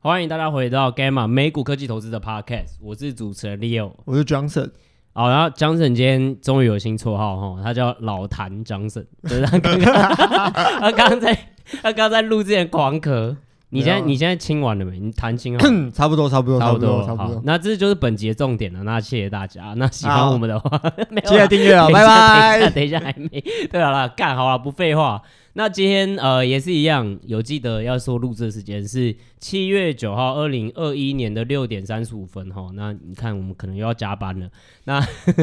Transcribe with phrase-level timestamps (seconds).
[0.00, 4.70] 欢迎大家回到 Gamma 美股科技投资的 Podcast，我是主持人 Leo，我是 Johnson。
[5.12, 9.92] 好，然后 Johnson 今天终于有新绰号哈，他叫老谭 Johnson，就是他刚刚
[10.54, 11.34] 他刚刚在
[11.82, 13.34] 他刚刚在录之前狂咳。
[13.70, 14.98] 你现在你现在清完了没？
[15.00, 15.60] 你弹清了？
[15.92, 17.42] 差不多，差不多，差不多，差不多。
[17.44, 18.82] 那这就是本集的重点了。
[18.84, 19.74] 那谢谢大家。
[19.76, 20.80] 那喜欢我们的话，
[21.26, 21.86] 记得订阅啊！
[21.92, 22.70] 拜拜。
[22.70, 23.28] 等一下还没
[23.70, 25.20] 对好了，干好了，不废话。
[25.58, 32.70] 那今天呃也是一样，有记得要说录制时间是七月九号，二零二一年的六点三十五分哈。
[32.74, 34.48] 那你看我们可能又要加班了。
[34.84, 35.00] 那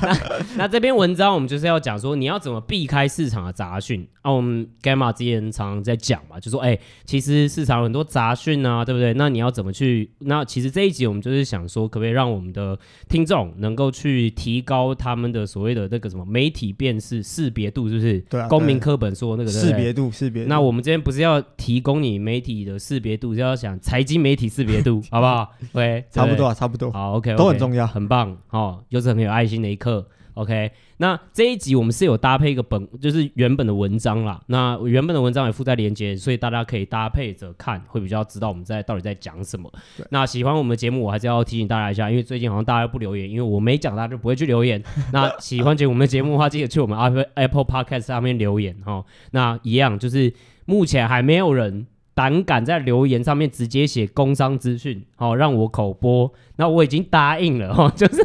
[0.00, 4.30] 那，那这篇文章我们就是要讲说你要怎么避开市场的杂讯啊。
[4.30, 9.12] 我们 Gamma 之前常常在讲嘛，就说哎、欸，其实市场有很多杂讯啊，对不对？
[9.14, 10.08] 那你要怎么去？
[10.20, 12.78] 那其实这一集我们就是想说，可不可以让我们的
[13.08, 18.20] 听众能够去提高他们的所谓的那个什么媒体辨识识别度，是不是？
[18.30, 18.46] 对啊。
[18.46, 19.63] 公民课本说那个。
[19.64, 20.44] 识别度，识别。
[20.44, 25.50] 那我们这边不是要提供你媒体的识别度，就要想财经媒体识别度， 好不好？
[25.72, 26.90] 对，差不多啊，差不多。
[26.90, 30.06] 好，OK，都很重要，很棒，哦，又是很有爱心的一课。
[30.34, 34.40] OK，那这一集我们是有搭配一个本，就是原本的文章啦。
[34.48, 39.72] 那原本的文章也附在连接，所以大家可以搭配着看，会比较知道我们在到底在讲什么。
[40.10, 44.82] 那喜欢我们的节目，我还是要提醒大家一下，因为最近好像大家不留言，因为我没讲，大家就不会去留言。
[45.12, 49.04] 那喜欢节我们的节目的话，记得去我们 Apple Apple Podcast 上面留言哈。
[49.30, 50.32] 那一样就是
[50.64, 51.86] 目前还没有人。
[52.14, 58.24] 胆敢在留言上面直接写工商资讯，好让我口播，那我已经答应了哈， 就是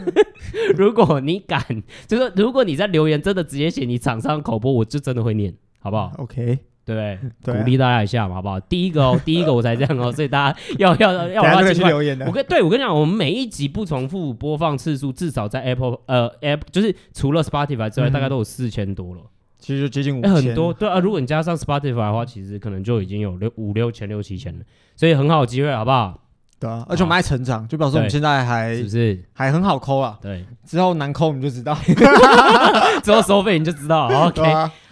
[0.78, 1.62] 如果你敢，
[2.08, 8.60] 就是如果你在留言真的直接写你厂商口播，我就真的会念，好不好？OK，对，对，鼓励大家一下嘛，好不好？
[8.60, 12.28] 第一个哦， 第一个我才这样哦，所以大家要要要要要去留言的。
[12.28, 19.22] 我跟对我跟你讲，我们每一集不重复播放次数至少在 Apple 呃 App，就是除了 Spotify 之外，嗯、大概都有四千多了。
[19.60, 21.00] 其实就接近五千，很多对啊。
[21.00, 24.66] 如果你加上 Spotify 的话，其实可能就已经有六五六千六七千了，
[24.96, 26.22] 所以很好机会，好不好？
[26.60, 30.20] 对啊，而且我们还成长，就表示我们现在还是不是还很好抠啊？
[30.22, 31.74] 对，之后难抠你就知道，
[33.02, 34.08] 之后收费你就知道。
[34.28, 34.42] OK，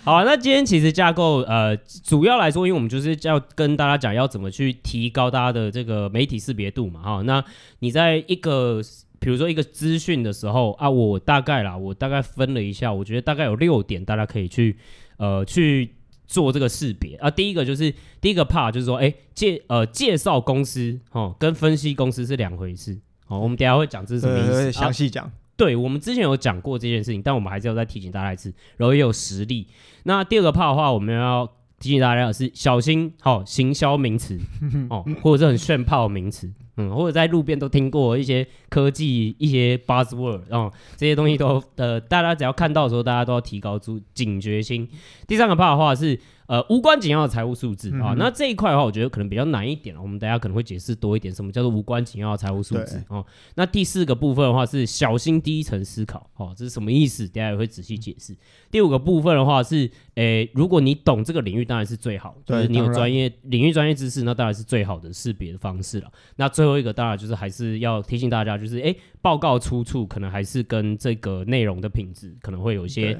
[0.06, 0.23] 好啊。
[0.23, 1.75] 那今天其实架构呃，
[2.06, 7.22] 主要来说，因为我们就是要跟大家讲要怎么去提高大家的这个媒体识别度嘛，哈。
[7.23, 7.44] 那
[7.79, 8.81] 你在一个
[9.19, 14.78] 比如说一个资讯的时候啊，我大概啦，我大概分了一下，我觉得大概有六点，大家可以去
[15.17, 15.95] 呃去
[16.28, 17.29] 做这个识别啊。
[17.29, 23.39] 第一个就是第一个 part 就是说，哎、欸、介呃介绍公司哦，跟分析公司是两回事哦。
[23.39, 25.31] 我们等下会讲这是什么意思，详细讲。
[25.56, 29.67] 对，我们之前有讲过这件事情，但我们还是要再提醒大家一次，然后也有实例。
[30.03, 34.39] 那第二个 part 的话，我们要提醒大家的是小心哦，行销名词
[34.91, 36.51] 哦，或者是很炫炮的名词。
[36.77, 43.79] 嗯，或者在路边都听过一些科技一些 buzzword，哦，这些东西都呃，大家只要看到的时候，大家都要提高
[44.13, 44.88] 警觉心。
[45.27, 46.19] 第三个怕的话是。
[46.47, 49.95] 呃，无关紧要的财务数字啊，那这一块的话，我觉得可能比较难一点。
[50.01, 53.25] 我们大家可能会解释多一点，什么叫做无关紧要的财务数字哦。
[53.55, 57.27] 那第四个部分的话是小心第一层思考，哦，这是什么意思？
[57.27, 58.33] 等下也会仔细解释。
[58.71, 66.09] 第五个部分的话是，诶，如果你懂这个领域，当然是最好，就是你有专业领域专业知识，那当然是最好的识别的方式了。
[66.37, 73.19] 那最后一个当然就是还是要提醒大家，就是诶，报告出处可能还是跟这个内容的品质可能会有一些。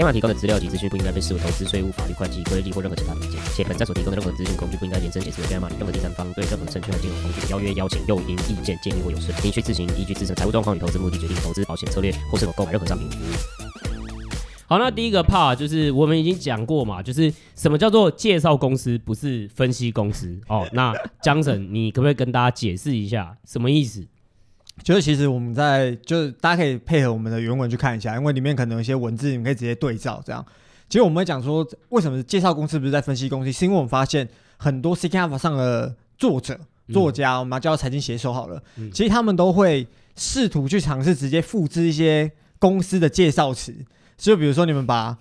[0.00, 13.06] Gamma 提供的资料及资讯不应该被视为投资、税务、法律、会计、规例或任何其他意见，且本站所提供的任何资讯工具不应该延伸解释为 Gamma 任何第三方对任何证券和金融工具的邀约、邀请、诱因、意见、建议或有损，您需自行依据自身财务状况与投资目的决定投资保险策略或是否购买任何商品。
[13.10, 13.28] 服务
[14.68, 20.66] 好，那第一个 part 就是我们已经讲过嘛，就是什么叫做介绍公司，不是分析公司哦。
[20.72, 24.06] 那江省你可不可以跟大家解释一下什么意思？
[24.82, 30.44] 就是其实我们在就是大家可以配合我们的原文去看一下，因为里面可能有一些文字，你们可以直接对照这样。
[30.88, 36.58] 其实我们会讲说，为什么介绍公司不是在分析公司，是因为我们发现很多 Seeking Alpha 上的作者、
[36.92, 39.86] 作家，嗯、我们要叫财经写手好了，嗯、其实他们都会
[40.16, 43.72] 试图去尝试直接复制一些公司的介绍词。
[44.16, 45.16] 就比如说你们把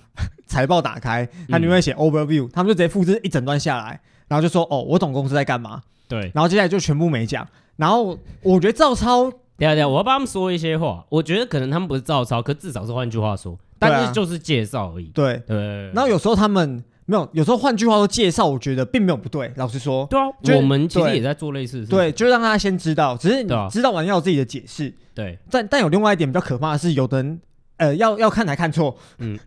[0.48, 5.82] 财报打开，它里面会写 Overview，、嗯、他们就直接复制一整段下来，然后就说哦，我懂公司在干嘛。
[6.08, 7.48] 对，然后接下来就全部没讲。
[7.76, 9.32] 然后我觉得照抄。
[9.60, 11.06] 对啊对啊，我要帮他们说一些话。
[11.10, 15.06] 我觉得可能他们不是照抄，可至少是换句话说，但是就是介绍而已。
[15.14, 15.58] 对、啊、对。
[15.94, 19.52] 然后有时候他们没有，有时候换句话说，介绍我觉得并没有不对。
[19.58, 20.26] 老实说，对啊，
[20.56, 24.94] 我们其实也在做类似对，就让大家先知道，只是你知道完要有自己的解释。
[25.14, 27.40] 对，但但有另外一点比较可怕的是，有的人
[27.78, 29.38] 呃要要看还看错，嗯，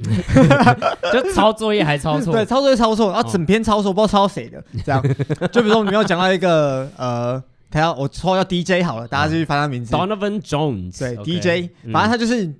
[1.13, 5.03] 就抄作业还抄错，对，抄作业抄错，然后整篇抄错，不知道抄谁的，这样。
[5.51, 12.53] 就比如说我们要讲到一个呃，他要我说要 DJ 好了，大家就去翻他名字，Donovan Jones，对，DJ，反正他就是。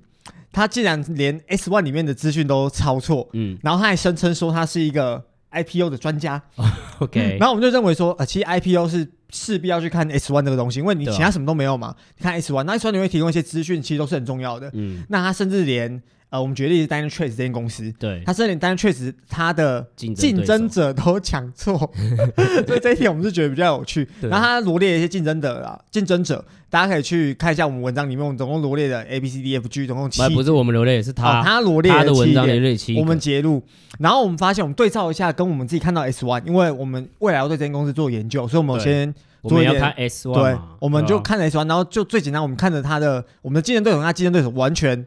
[0.55, 5.19] 他竟然连 S One 里面的资讯都抄错，嗯，然后他还声称说他是一个
[5.49, 6.39] IPO 的专家，
[6.99, 15.99] OK，然后我们就认为说，呃，其实 IPO 是势必要去看 S One 这个东西，因为你其他什么都没有嘛，你看 S One，那 S One 你会提供一些资讯，其实都是很重要的，嗯，那他甚至连。
[16.33, 21.77] 呃，我们举例是 Dynatrace 这间公司，对，他甚至连 Dynatrace 他的竞争者都抢错，
[22.65, 24.09] 所以这一点我们是觉得比较有趣。
[24.19, 33.61] 然后他罗列一些竞争者啊，竞争者，大家可以去看一下我们文章里面，我们总共罗列的 A B C D F G 总共七，不是我们罗列，是他、哦、他罗列的，他的文章罗列七，我们截录，
[33.99, 39.13] 然后我们发现我们对照一下，跟我们自己看到 S One，因为我们未来要对这间公司做研究，所以我们先
[39.43, 45.05] 我们要看 S One，对，我们就看 S One，然后就最简单，我们看着他的我们的竞争对手，跟他竞争对手完全。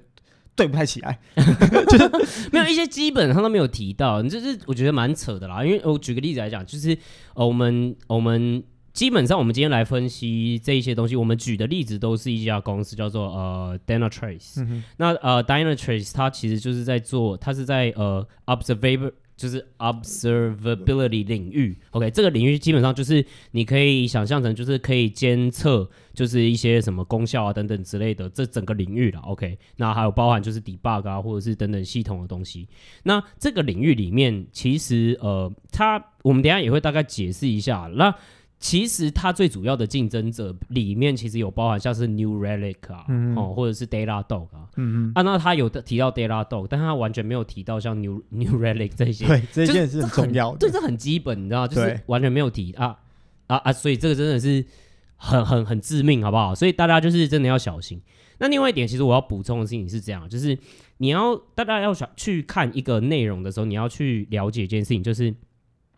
[0.57, 5.63] 对不太起来， 就是没有一些基本上都没有提到，你就是我觉得蛮扯的啦。
[5.63, 6.97] 因为我举个例子来讲，就是
[7.35, 8.65] 呃，我们我们
[8.95, 19.13] 基本上我们今天来分析这一些东西，我们举的例子都是一家公司叫做呃 Dynatrace、嗯、那呃 Dynatrace 它其实就是在做，它是在呃 Observable。
[19.37, 32.67] 就是 observability 领域，OK，这个领域基本上就是你可以想象成就是可以监测，就是一些什么功效啊等等之类的这整个领域了，OK，那还有包含就是 debug 啊或者是等等系统的东西。
[33.03, 37.91] 那这个领域里面其实呃，它我们等下也会大概解释一下。
[37.95, 38.15] 那
[38.59, 52.99] 其实它最主要的竞争者里面，其实有包含像是 New Relic 啊，嗯、哦，或者是 Datadog 啊，嗯嗯，啊，那他有的提到 Datadog，但他完全没有提到像 New New Relic 这些，对，这件事很重要的，对，这很基本，你知道，就是完全没有提啊
[53.47, 54.65] 啊啊，所以这个真的是
[55.17, 56.55] 很很很致命，好不好？
[56.55, 58.01] 所以大家就是真的要小心。
[58.39, 60.59] 那另外一点，其实我要补充的事情是这样，就是
[60.97, 65.33] 你要大家要想去看一个内容的时候，你要去了解一件事情，就是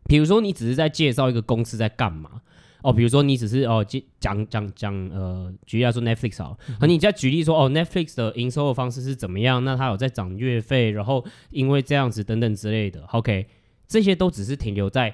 [0.07, 2.43] 比如说你只是在介绍一个公司在干嘛。
[2.83, 9.65] 哦，比如说你只是哦讲讲讲讲呃，举例来说 Netflix 好，和、嗯、你再举例说哦 Netflix 的营收的方式是怎么样？
[9.65, 13.49] 那它有在涨月费，然后因为这样子等等之类的，OK，
[13.89, 15.13] 这些都只是停留在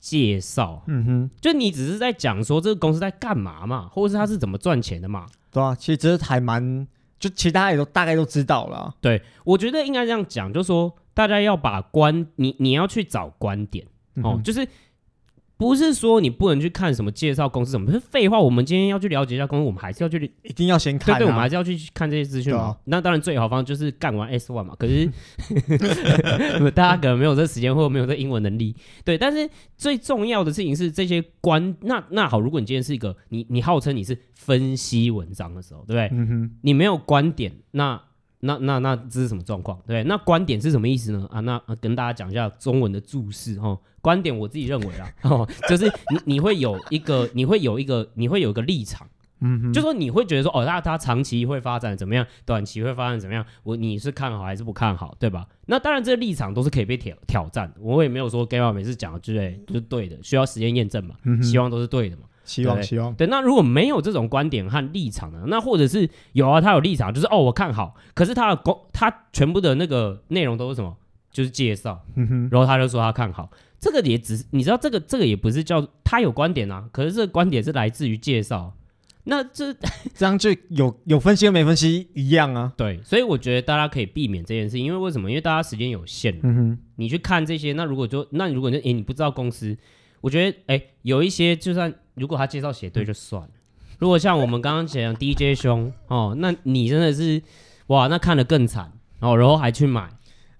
[0.00, 6.86] 介绍，嗯哼，就你只是在讲说这个公司在干嘛嘛，或者是它是怎么赚钱的嘛，对啊，其实这还蛮，
[7.20, 8.92] 就其他也都大概都知道了。
[9.00, 14.66] 对，我觉得应该这样讲，就是说大家要把观你你要去找观点，哦，嗯、就是。
[15.56, 18.40] 不是说你不能去看什么介绍公司什么，是废话。
[18.40, 21.18] 我们今天要去了解一下公司，我们还是要去，一定要先看、啊。
[21.18, 22.60] 对对，我们还是要去看这些资讯嘛。
[22.60, 24.74] 啊、那当然最好方就是干完 S one 嘛。
[24.76, 25.08] 可是
[26.74, 28.74] 大家可能没有这时间，或者没有这英文能力。
[29.04, 31.76] 对，但是最重要的事情是这些观。
[31.82, 36.08] 那那好，如果你今天是一个你你号称你是分析文章的时候，对不对？
[36.12, 36.50] 嗯哼。
[36.62, 38.00] 你没有观点，那。
[38.44, 39.78] 那那那这是什么状况？
[39.86, 41.26] 对，那观点是什么意思呢？
[41.30, 43.78] 啊，那、啊、跟大家讲一下中文的注释哈。
[44.00, 49.08] 观点我自己认为啊， 哦，就是你你会有一个，你会有一个，你会有一个立场，
[49.40, 53.44] 嗯哼，就说你会觉得说，哦，那它长期会发展怎么样，短期会发展怎么样？
[53.62, 55.48] 我你是看好还是不看好，对吧？
[55.66, 57.72] 那当然，这个立场都是可以被挑挑战。
[57.80, 62.24] 我也没有说 Gamma 每次讲的之类就是对的，需要时间验证嘛，嗯、希望都是对的嘛。
[62.44, 65.44] 希望希望对，那如果没有这种观点和立场呢？
[65.48, 70.96] 那或者是有啊，他有立场，就是哦，我看好，可是他的公他全部的那个内容都是什么？
[71.32, 78.72] 就是介绍，嗯，然后他就说他看好，这个也只是你知道，这个这个也不是叫他有观点啊，可是这个观点是来自于介绍，
[79.24, 79.74] 那这
[80.14, 82.72] 这样就有有分析跟没分析一样啊？
[82.76, 85.28] 对，所以我觉得大家可以避免这件事，因为为什么？
[85.28, 89.76] 因为大家时间有限，嗯哼，你去看这些，那如果就那如果你你不知道公司，
[90.20, 91.92] 我觉得哎、欸、有一些就算。
[92.14, 93.48] 如果他介绍写对就算了，
[93.98, 97.42] 如果像我们刚刚讲 DJ 兄哦，那你真的是
[97.88, 100.08] 哇，那看得更惨哦，然后还去买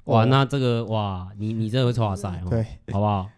[0.05, 3.29] 哇，哦、那这个哇，你你真的会抽哇塞哦，对，好不好？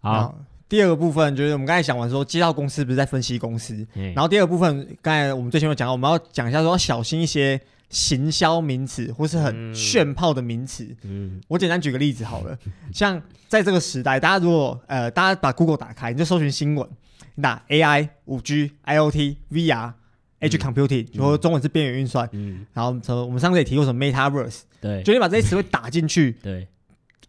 [0.00, 0.34] 好，
[0.68, 7.60] 第二个部分就是我们刚才讲完说介绍公司不是在分析公司，然后第二个部分刚才我们最前面讲到，我们要讲一下说要小心一些
[7.90, 10.88] 行销名词或是很炫炮的名词。
[11.02, 12.58] 嗯，我简单举个例子好了，
[12.92, 16.88] 像在这个时代，大家如果呃大家把 Google 打开，你就搜寻新闻。
[17.36, 19.92] 那 AI、五 G、IoT、VR、
[20.40, 22.28] Edge Computing，就说中文是边缘运算。
[22.32, 26.32] 嗯，然后从我们上次也提过什么 Metaverse，对，就你把这些词汇打进去。
[26.42, 26.66] 对，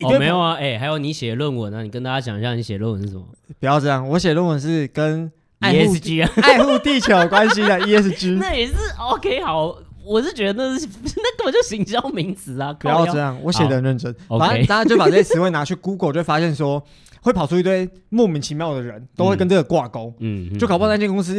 [0.02, 3.26] 哦，没有啊，哎，还有你写论文啊，你跟大家讲一下你写论文是什么？
[3.60, 5.32] 不要这样，我写论文是跟
[5.62, 8.36] ESG 啊，爱护地球有关系的 ESG。
[8.42, 12.74] 那也是 OK，好，我是觉得那是那根本就行销名词啊！
[12.74, 14.14] 不要这样，我写的很认真。
[14.28, 16.84] 反正大家就把这些词汇拿去 Google，就会发现说
[17.22, 20.14] 会跑出一堆莫名其妙的人，都会跟这个挂钩。
[20.20, 21.36] 嗯，就搞不好那间公司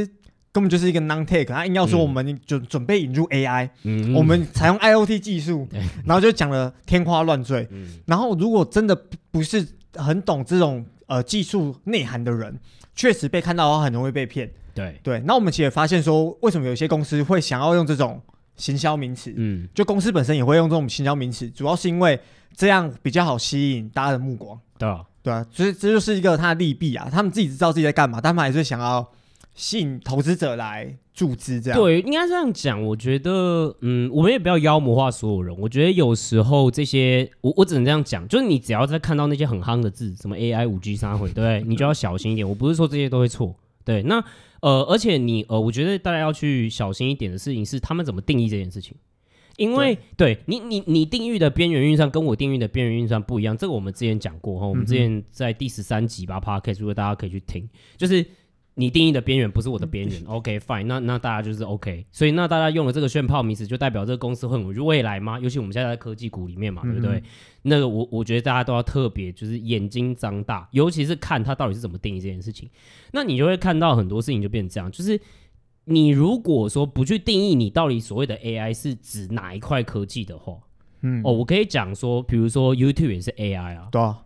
[0.53, 5.67] 根本就是一个 non-tech，他硬要说我们就准备引入 AI，嗯，我们采用 IoT 技术，
[6.05, 7.69] 然后就讲了天花乱坠。
[8.07, 8.97] 然后如果真的
[9.31, 12.59] 不是很懂这种呃技术内涵的人，
[12.95, 14.51] 确实被看到的话，很容易被骗。
[14.75, 18.21] 对对，那我们其实也发现说，为什么有些公司会想要用这种
[18.57, 19.33] 行销名词？
[19.37, 22.19] 嗯，就公司本身也会用这种行销名词，主要是因为
[22.55, 24.59] 这样比较好吸引大家的目光。
[24.79, 27.09] 对啊，对啊，所以这就是一个它的利弊啊。
[27.11, 29.07] 他们自己知道自己在干嘛，但他们还是想要
[29.55, 31.61] 吸引投资者来注资。
[31.61, 32.83] 这样对，应该这样讲。
[32.83, 35.57] 我觉得，嗯，我们也不要妖魔化所有人。
[35.59, 41.63] 我觉得有时候这些，我我只能这样讲，就是你只要在看到那些很夯的字，什么 AI、五 G、三会，对不对？
[41.67, 42.49] 你就要小心一点。
[42.49, 44.25] 我不是说这些都会错，对，那。
[44.65, 48.97] 呃，而且你呃，我觉得大家要去小心一点的事情是，他们怎么定义这件事情？
[49.59, 57.69] 因为对，对你你你定义的边缘运算跟我定义的边缘运算不一样，这个我们之前讲过哈，我们之前在第十三集吧 Podcast 如果大家可以去听，
[57.99, 58.25] 就是。
[58.77, 65.39] 你定义的边缘不是我的边缘，OK fine，那那大家就是 OK，所以那大家用了这个炫炮名词，就代表这个公司会有未来吗？
[65.39, 67.19] 尤其我们现在在科技股里面嘛，对不对？
[67.19, 67.23] 嗯、
[67.63, 72.69] 那个我我觉得大家都要特别就是眼睛张大，尤其是看它到底是怎么定义这件事情，
[73.13, 75.21] 那你就会看到很多事情就变成这样，就是
[75.85, 80.59] 你如果说不去定义你到底所谓的 AI 是指哪一块科技的话，
[81.03, 84.24] 嗯，哦，我可以讲说，比如说 YouTube 也是 AI 啊，对啊。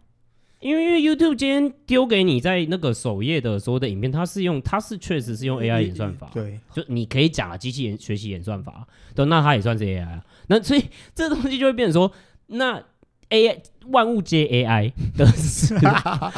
[0.60, 10.24] 因为因为 YouTube 今天丢给你在那个首页的所有的影片，它是用它是确实是用 AI 演算法，对，就你可以讲啊，机器人学习演算法，对，那它也算是 AI 啊。
[10.48, 10.84] 那所以
[11.14, 12.10] 这东西就会变成说，
[12.48, 12.82] 那
[13.30, 13.58] AI
[13.92, 16.32] 万物皆 AI 的 是，对啊，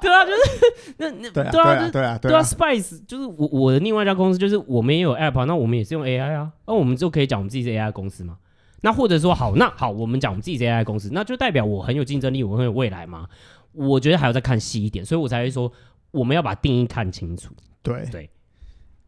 [0.00, 8.36] 就是那那对啊，对啊，对啊，对啊，Spice 就是我我的另外一家公司，就是我们也有 App 啊，那我们也是用 AI 啊，那我们就可以讲我们自己是 AI 公司嘛。
[8.82, 13.26] 那或者说好，那好，我们讲我们自己这 AI 公司，那就代表我很有竞争力，我很有未来吗？
[13.72, 15.70] 我觉得还要再看细一点，所以我才会说
[16.10, 17.52] 我们要把定义看清楚。
[17.82, 18.30] 对对，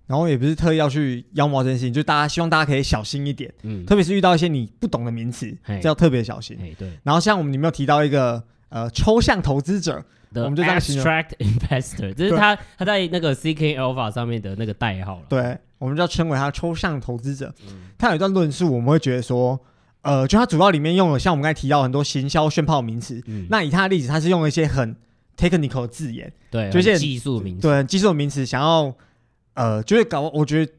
[0.06, 6.58] 然后也不是特意要去妖魔这件事情，就大家希望大家可以小心一点，嗯，特别是遇到一些你不懂的名词，这要特别小心。
[6.78, 6.90] 对。
[7.02, 15.26] 然后像我们里面有提到一个呃抽象投资者，的我们就这样 abstract investor，这是他他在那个 CK Alpha 上面的那个代号了。
[15.28, 15.58] 对。
[15.78, 17.54] 我们就要称为他抽象投资者。
[17.66, 19.58] 嗯、他有一段论述，我们会觉得说，
[20.02, 23.22] 呃，就他主要里面用了像我们刚才提到很多行销炫炮名词。
[23.26, 24.94] 嗯、那以他的例子，他是用了一些很
[25.36, 28.92] technical 的字眼，对，就是技术名词，对，技术的名词，想要
[29.54, 30.72] 呃，就会搞，我觉得、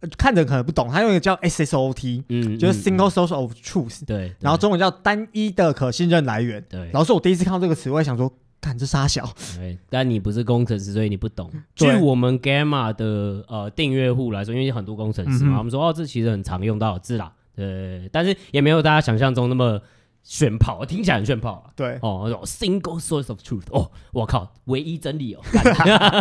[0.00, 0.88] 呃、看着可能不懂。
[0.90, 6.64] 他用一个叫 SSOT，嗯，就是 single source of truth，对，然后中文叫单一的可信任来源。
[6.68, 8.32] 对，然后是我第一次看到这个词，我也想说。
[8.62, 9.28] 看这傻小，
[9.58, 11.50] 对， 但你不是工程师，所以你不懂。
[11.74, 19.78] 据我们 Gamma 的呃订阅户来说，因为很多工程师嘛，我们说哦，这其实很常用到的字啦，对，但是也没有大家想象中那么
[20.22, 21.70] 炫炮，听起来很炫炮啊。
[21.74, 25.40] 对，哦，single source of truth，哦，我靠，唯一真理哦。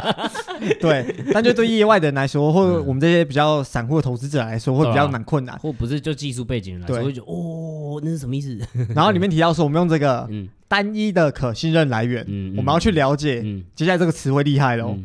[0.80, 8.60] 对，但就对业外的人来说，或者我们这些比较散户的投资者来说，会比较难困难，或不是就技术背景人来说，会觉得哦，那是什么意思？
[8.96, 10.50] 然后里面提到说，我们用这个，嗯。
[10.72, 13.42] 单一的可信任来源，嗯，我们要去了解。
[13.44, 14.98] 嗯，接下来这个词汇厉害喽，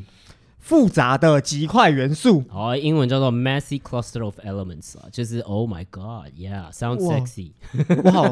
[0.66, 7.52] 复杂的极快元素，哦，英文叫做 messy cluster of elements 啊，就是 Oh my God，Yeah，sounds sexy，
[8.02, 8.28] 哇，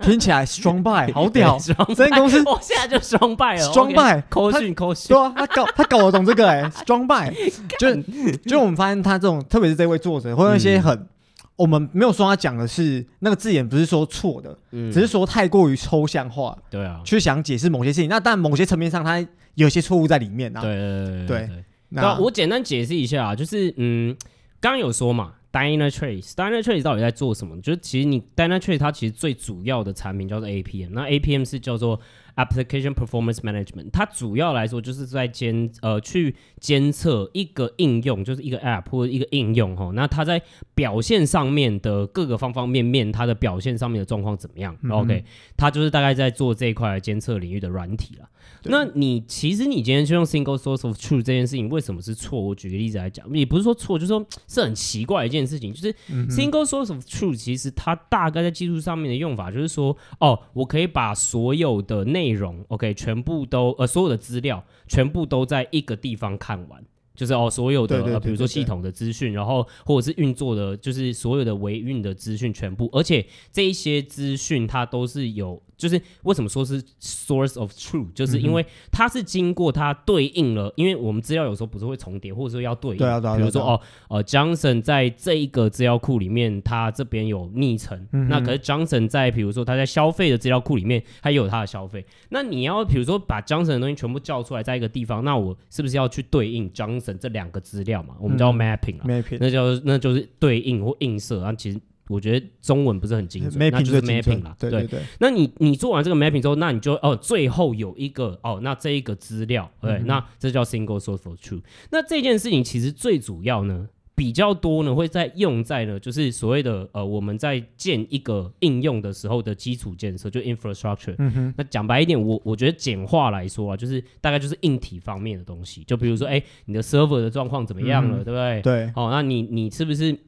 [0.00, 1.56] 听起来 strong buy，好屌，
[1.94, 7.32] 这间公司，我现在就 strong buy 了， strong buy，扣讯扣讯，对啊，他搞 他搞得懂这个哎，strong buy，
[7.78, 7.94] 就
[8.38, 11.06] 就我们发现他这种，特别是这位作者，会用一些很。
[11.54, 18.08] 我们没有说他讲的是那个字眼，不是说错的，嗯，只是说太过于抽象化，对啊，去想解释某些事情。
[18.08, 19.24] 那但某些层面上，他
[19.56, 20.60] 有些错误在里面啊。
[20.60, 21.26] 对对。
[21.26, 21.64] 对对。
[21.90, 24.16] 那我简单解释一下啊，就是嗯，
[24.60, 27.60] 刚刚有说嘛，Dynatrace，Dynatrace 到底在做什么？
[27.60, 31.98] 就是其实你 Dynatrace 它其实最主要的产品叫做 APM，那 APM 是叫做
[32.36, 40.40] Application Performance Management，它主要来说就是在监呃去监测一个应用，就是一个 App 或者一个应用哈，那它在
[40.74, 45.24] 表现上面的各个方方面面，它的表现上面的状况怎么样，嗯、？OK，
[45.56, 48.28] 它就是大概在做这一块监测领域的软体了。
[48.62, 52.40] 对那你其实你今天去用 single source of truth 这件事情，为什么是错？
[52.40, 55.72] 我举个例子来讲，也不是说错，就是说是很奇怪一件事情。
[55.72, 55.92] 就是
[56.28, 66.84] single source of truth，其实它大概在技术上面的用法，就是说，哦，我可以把所有的内容，OK，全部都呃所有的资料全部都在一个地方看完。
[67.18, 75.60] 就是哦，所有的呃，比如说系统的资讯，然后或者是运作的，就是所有的维运的资讯全部，而且这一些资讯它都是有。
[75.78, 82.96] 就是为什么说是 source of truth，就是因为它是经过它对应了，因为我们资料有时候不是会重叠，或者说要对应。
[82.96, 83.36] 对啊，对啊。
[83.36, 92.04] 比如说哦，呃，Johnson 在这一个资料库里面，他这边有昵称，嗯、那可是 Johnson 在比如说他在消费的资料库里面，他也有他的消费。
[92.30, 98.16] 那你要比如说把 Johnson 的东西全部叫出来，在一个地方，那我是不是要去对应 Johnson 这两个资料嘛？
[98.18, 101.80] 我们叫 mapping 啊、嗯、，mapping，那叫那就是对应或映射啊，其实。
[102.10, 104.56] 我觉得中文不是很精准，那就是 mapping 啦。
[104.58, 104.98] 对对对。
[105.20, 111.60] 那你你做完这个 mapping 之后，那你就哦，最后有一个哦，那这一个资料，对，嗯、那这叫 single source of truth。
[111.90, 113.86] 那这件事情其实最主要呢，
[114.18, 121.14] 比较多呢会在用在呢，就是所谓的呃，我们在建一个应用的时候的基础建设，就 infrastructure。
[121.18, 121.54] 嗯哼。
[121.56, 128.62] 那讲白一点，我我觉得简化来说啊，就是大概就是硬体方面的东西，就比如说，哎，你的 server 的状况怎么样了，嗯、对不对？
[128.62, 128.92] 对。
[128.96, 130.18] 哦，那你你是不是？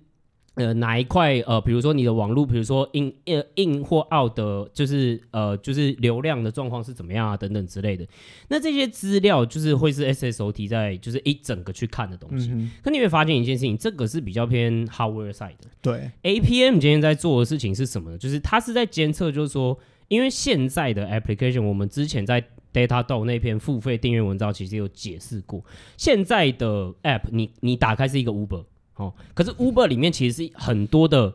[0.54, 8.06] 呃，哪一块呃，比如说你的网络，比如说 in 呃 in 或 out 的，就是呃，就是流量的状况是怎么样啊，等等之类的。
[8.48, 12.50] 那这些资料就是会是 SSOT 在就是一整个去看的东西。
[12.52, 15.68] 嗯、可你会发现一件事情，这个是比较偏 hardware side 的。
[15.80, 18.18] 对，APM 今天在做的事情是什么呢？
[18.18, 19.78] 就是它是在监测，就是说，
[20.08, 25.64] 因为现在的 application，我们之前在 Datadog 那篇付费订阅文章其实有解释过，
[25.96, 28.64] 现在的 app 你你打开是一个 Uber。
[29.00, 31.32] 哦，可是 Uber 里面其实是很多的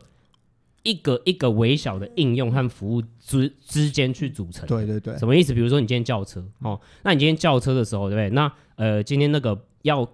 [0.84, 4.66] 一个一个微小的应用和服务之之间去组成。
[4.68, 5.52] 对对对，什么意思？
[5.52, 8.30] 比如说你今天叫车，哦，那你今天叫车的时候，对不对？
[8.30, 10.08] 那呃，今天那个要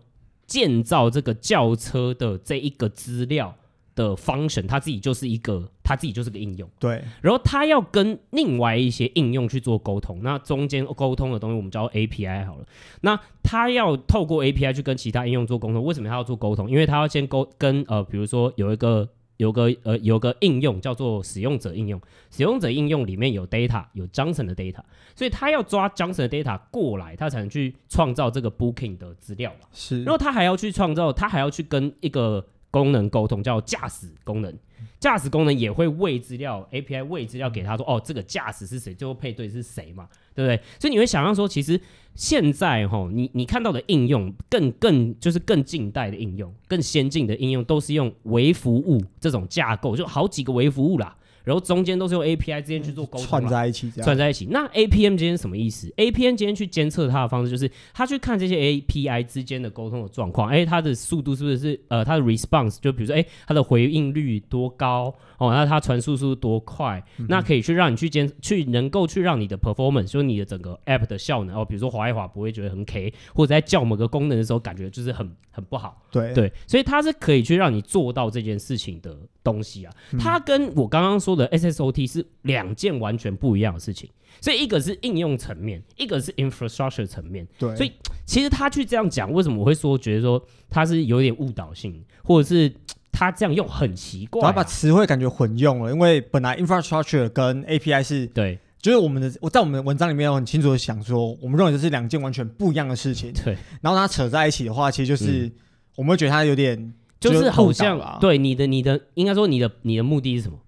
[0.47, 3.54] 建造这个轿车的这一个资料。
[3.94, 6.68] 的 function，它自己就是一个，它自己就是个应用。
[6.78, 12.64] 对，然后它要跟另外一些应用去做沟通，那中间沟通的东西我们叫 API 好了。
[13.02, 16.70] 那它要透过 API 去跟其他应用做沟通，为什么它要做沟通？
[16.70, 24.80] 因为它要先沟跟呃，比如说有一个有个呃有个应用叫做使用者应用，使用者应用里面有 data，有 Johnson 的 data，
[25.14, 29.66] 所以它要抓 Johnson 的 data 过来，它才能去创造这个 booking 的资料嘛。
[29.72, 32.46] 是，然后它还要去创造，它还要去跟一个。
[32.73, 34.52] 功能沟通叫驾驶功能，
[34.99, 40.59] 驾驶功能也会喂资料，API 喂资料给他说，哦，这个驾驶是谁，最后配对是谁嘛，对不对？
[40.81, 41.79] 所以你会想象说，其实
[42.14, 51.14] 现在哈，你你看到的应用更更就是更近代的应用，更先进的应用都是用微服务这种架构，就好几个微服务啦。
[51.44, 54.47] 然后中间都是用 API 之间去做沟通，串在一起，串在一起。
[54.50, 60.49] 那 APM 之间什么意思？APM 之间去监测它的方式，就是它去看这些 API 之间的沟通的状况。
[60.49, 65.52] 哎，它的速度是不是是呃，它的 response 就比如说，哎，它的回应率多高哦？
[65.52, 67.02] 那它传输速度多快？
[67.19, 76.02] 嗯、那可以去让你去监，去能够去让你的 performance，就是你的整个 app 的效能哦，比如说滑一滑不会觉得很 K，或者在叫某个功能的时候感觉就是很很不好。
[76.11, 79.93] 对对，所以它是可以去让你做到这件事情的东西啊。
[80.13, 84.09] 嗯、它跟我刚刚说的 SSOT 是两件完全不一样的事情，
[84.41, 87.47] 所以一个是应用层面，一个是 infrastructure 层面。
[87.59, 87.93] 对，所以
[88.25, 92.73] 其实他去这样讲，为什么我会说觉得说他是有点误导性，或者是
[93.12, 103.32] 他这样用很奇怪、啊，他把词汇感觉混用了，因为本来 infrastructure 跟 API 是对，就是我们的我在我们的文章里面有很清楚的想说，我们认为这是两件完全不一样的事情。
[103.44, 105.52] 对，然后他扯在一起的话，其实就是、嗯、
[105.96, 106.94] 我们会觉得他有点。
[107.20, 110.58] 就是好像对你的你的应该说你的你的目的是什么，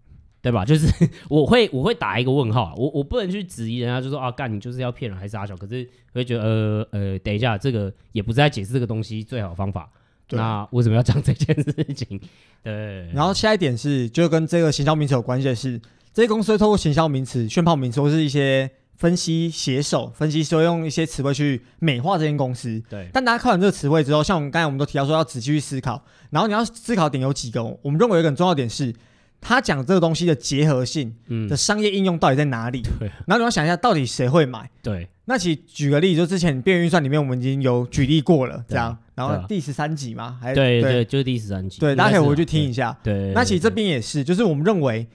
[0.41, 0.65] 对吧？
[0.65, 0.87] 就是
[1.29, 5.57] 我会我会打一个问号，我我不能去质疑人家，就说啊干你就是要骗人还是阿小？
[5.57, 9.99] 可是我会觉得呃呃，等一下这个也不是在解释这个东西最好的方法，对
[10.31, 12.21] 那为什么要讲这件事情？
[12.63, 13.11] 对。
[13.13, 15.81] 然后下一点是，就跟这个行销名词有关系的是，
[16.13, 18.71] 这些公司会透过行销名词、炫炮名词或是一些。
[18.97, 23.09] 分析写手分析说用一些词汇去美化这间公司，对。
[23.13, 28.95] 但大家看完这个词汇之后，像我们刚才我们都提到说要仔细去思考，然后你要思考点有几个，我们认为有一个很重要点是，
[29.41, 31.13] 他讲这个东西的结合性
[31.51, 32.83] 的商业应用到底在哪里？
[33.01, 33.09] 对。
[33.27, 34.71] 然后你要想一下，到底谁会买？
[34.81, 35.09] 对。
[35.27, 38.97] 那其实举个例子，就之前边缘预算里面我们已经有举例过了，这样。
[39.15, 41.79] 然后第十三集嘛，还对对，就是第十三集。
[41.81, 42.97] 对，大家可以回去听一下。
[43.03, 43.33] 对。
[43.33, 45.07] 那其实这边也是，就是我们认为。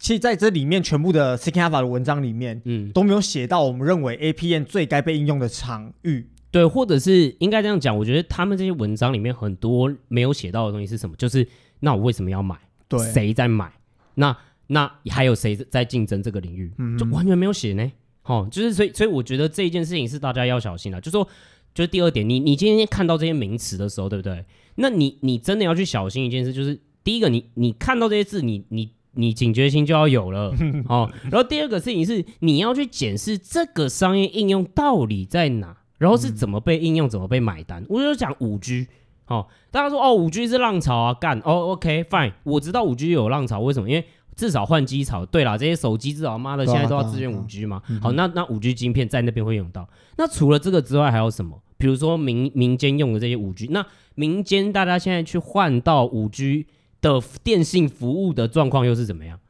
[0.00, 6.24] 其实在这里面，全部的 Seeking Alpha 的文章里面，嗯，都没有写到我们认为 A P N 最该被应用的场域。
[6.52, 11.16] 对，或者是应该这样讲，我觉得他们这些文章里面很多没有写到的东西是什么？
[11.16, 11.44] 就是
[11.80, 12.56] 那我为什么要买？
[12.86, 13.72] 对，谁在买？
[14.14, 14.36] 那
[14.68, 16.72] 那还有谁在竞争这个领域？
[16.78, 17.90] 嗯，就完全没有写呢。
[18.28, 21.00] 哦，就是所以所以我觉得这一件事情是大家要小心的。
[21.00, 21.26] 就是说，
[21.74, 24.44] 就是第二点，你你今天看到这些名词的时候，对不对？
[24.76, 28.90] 那你你真的要去小心一件事，就是第一个，你你看到这些字，你你。
[29.14, 30.54] 你警觉心就要有了
[30.86, 37.84] 哦，然后第二个事情是你要去检视这个商业应用到底在哪，然后是怎么被应用，怎么被买单。
[37.88, 38.86] 我就讲五 G，
[39.26, 43.88] 哦，大家说哦，五 G 是浪潮啊，干哦，OK fine，我知道五 G 有浪潮，为什么？
[43.90, 44.04] 因为
[44.38, 45.26] 至少换机槽。
[45.26, 47.82] 对啦，这些手机至少妈的现在都要支援五 G 嘛。
[48.00, 49.88] 好，那那五 G 晶片在那边会用到。
[50.16, 51.60] 那除了这个之外，还有什么？
[51.76, 56.66] 比如说民民间用的这些五 G，那民间大家现在去换到五 G
[57.00, 59.40] 的电信服务的状况又是怎么样？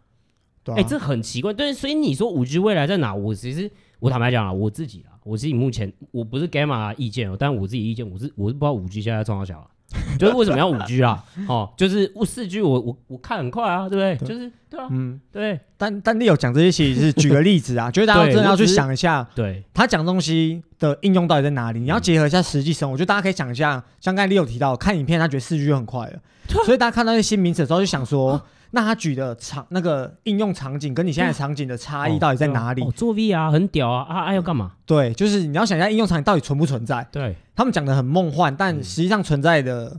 [0.64, 1.52] 哎、啊欸，这很奇怪。
[1.52, 3.14] 对，所以你说五 G 未来在哪？
[3.14, 3.70] 我其实
[4.00, 9.68] 我坦白讲啊，我自己啊，我自己目前我不是 Gamma 意见哦，但我自己意见，我是我是不知道五 G 现在在创啥小啊。
[10.18, 11.24] 就是为什么要五 G 啊？
[11.48, 14.28] 哦，就是四 G，我我我看很快啊，对不对？
[14.28, 15.58] 就是对啊，嗯，对。
[15.76, 21.80] 但但你有讲这些，其实是举个例子啊， 就是大家真的要去想一下，对他讲东西的应用到底在哪里？
[21.80, 26.18] 你要结合一下实际生活，我觉得大家可以想一下，像刚才你有提到看影片，他觉得四 G 就很快了，
[26.64, 28.40] 所以大家看到一些新名词的时候，就想说。
[28.70, 32.82] 那他举的场那个应用场景跟你现在场景的差异到底在哪里？
[32.82, 34.24] 哦哦、做 V 啊，很屌啊啊！
[34.26, 34.72] 啊要干嘛？
[34.84, 37.06] 对，就是你要想一下应用场景到底存不存在？
[37.10, 39.98] 对，他们讲的很梦幻，但实际上存在的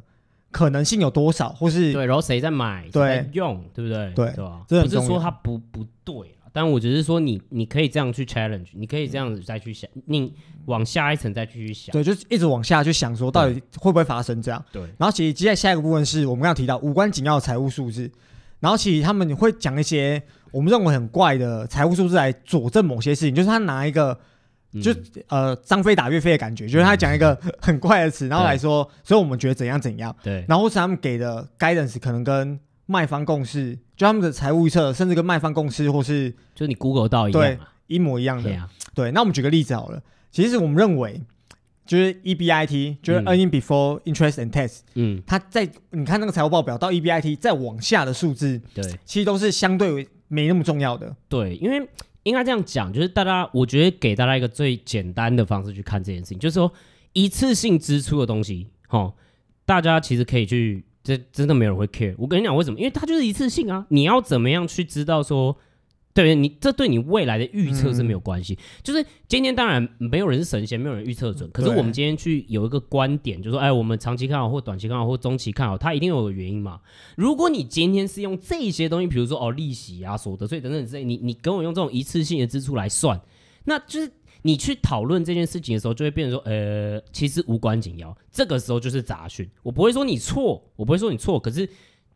[0.52, 1.50] 可能性有多少？
[1.50, 2.88] 或是对，然后谁在买？
[2.92, 4.14] 对，谁在用，对不对？
[4.14, 4.62] 对，对吧？
[4.68, 6.16] 不是说它不不对。
[6.52, 10.34] 但我只是说你，你可以这样去 challenge，你可以这样子再去想，你
[10.66, 11.94] 往下一层再继续想。
[11.94, 14.64] 对，就一直往下去想，说到底会不会发生这样？
[14.72, 14.82] 对。
[14.98, 18.12] 然后其实接下来下一个部分是我们刚刚提到无关紧要的财务数字。
[18.60, 24.19] 然后其实他们会讲一些我们认为很怪的财务数字来佐证某些事情，就是他拿一个
[24.82, 30.15] 就、嗯、呃张飞打岳飞的感觉，就是他讲一个 很怪的词，然后来说，所以我们觉得怎样怎样。
[30.24, 30.43] 对。
[30.48, 38.43] 然后或是他们给的 guidance 可能跟卖方共识，就他们的财务预测，甚至跟卖方共识，或是就你 Google 到一样，对，一模一样的。
[38.43, 39.12] 对，啊、对。
[39.12, 41.22] 那我们举个例子好了，其实我们认为。
[41.89, 44.82] 就是 EBIT，就是 earning before interest and tax。
[44.93, 51.15] 嗯，它在你看那个财务报表到 EBIT 再往下的数字，对，其实都是相对没那么重要的。
[51.28, 51.89] 对，因为
[52.21, 56.71] 应该这样讲，就是大家，我觉得给大家一个最简单的方式去看这件事情，就是说
[57.13, 59.12] 一次性支出的东西，哈，
[59.65, 62.13] 大家其实可以去，这真的没有人会 care。
[62.19, 62.78] 我跟你讲为什么？
[62.78, 65.58] 因为它就是一次性啊，你要怎么样去知道说？
[66.24, 68.54] 对你，这对你未来的预测是没有关系。
[68.54, 71.50] 嗯、就是今天当然没有人是神仙，没有人预测准。
[71.52, 76.80] 可是我们今天去有一个观点，就是说，哎，我们长期看好或短期看好或中期看好，它一定有个原因嘛。
[77.16, 83.20] 如果你今天是用这些东西，比如说哦利息啊、所得税等等之类，你你跟我用这种一次性的支出来算，
[83.66, 88.18] 那就是你去讨论这件事情的时候，就会变成说，呃，其实无关紧要。
[88.32, 91.70] 这个时候就是杂讯，我不会说你错，我不会说你错，可是。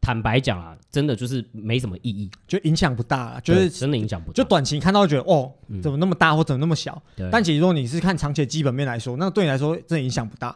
[0.04, 4.34] 坦白讲啊，真的就是没什么意义，就影响不大，就是真的影响不大。
[4.34, 5.50] 就短期看到觉得哦，
[5.82, 7.02] 怎么那么大或怎么那么小？
[7.16, 7.30] 对。
[7.32, 10.54] 但其实如果你是看长期的基本面来说，那对你来说真的影响不大。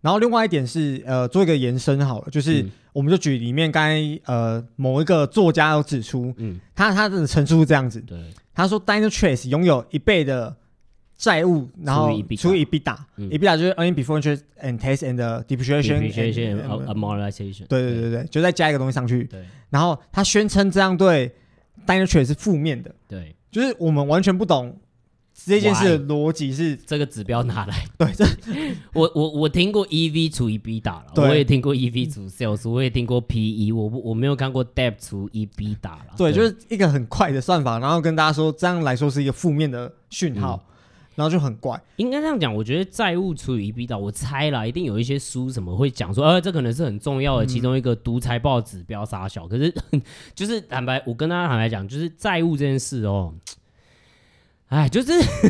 [0.00, 8.18] 然后另外一点是，呃，做一个延伸好了，就是我们就举里面刚才呃某一个作家有指出，嗯，他他的陈述是这样子，对，
[8.54, 10.56] 他说 Dynatrace 拥有一倍的。
[11.18, 17.66] 债务，然后除以 EBITDA，EBITDA 就是 earning before interest and tax and depreciation and amortization。
[17.66, 19.24] 对对对对，就再加一个东西上去。
[19.24, 21.34] 对，然后他宣称这样对
[21.84, 22.94] Dynatrace 是负面的。
[23.08, 24.78] 对，就是我们完全不懂
[25.34, 27.84] 这件事的逻辑是这个指标拿来。
[27.98, 28.24] 对，这
[28.94, 36.14] 我我我听过 EV 除以 EBITDA 了，我也听过 EV 除 sales，我也听过 PE，我我没有看过 Debt 除 EBITDA 了。
[36.16, 40.64] 对，就是一个很快的算法，然后跟大家说这样来说是一个负面的讯号。
[41.18, 42.54] 然后就很怪，应该这样讲。
[42.54, 49.48] 我觉得债务除以 EBITDA，我猜啦，一定有一些书什么会讲说，呃，这可能是很重要的其中一个独裁报指标杀小。
[49.48, 49.74] 可是，
[50.32, 53.34] 就是坦白，我跟大家坦白讲，就是债务这件事哦，
[54.68, 55.08] 哎，就是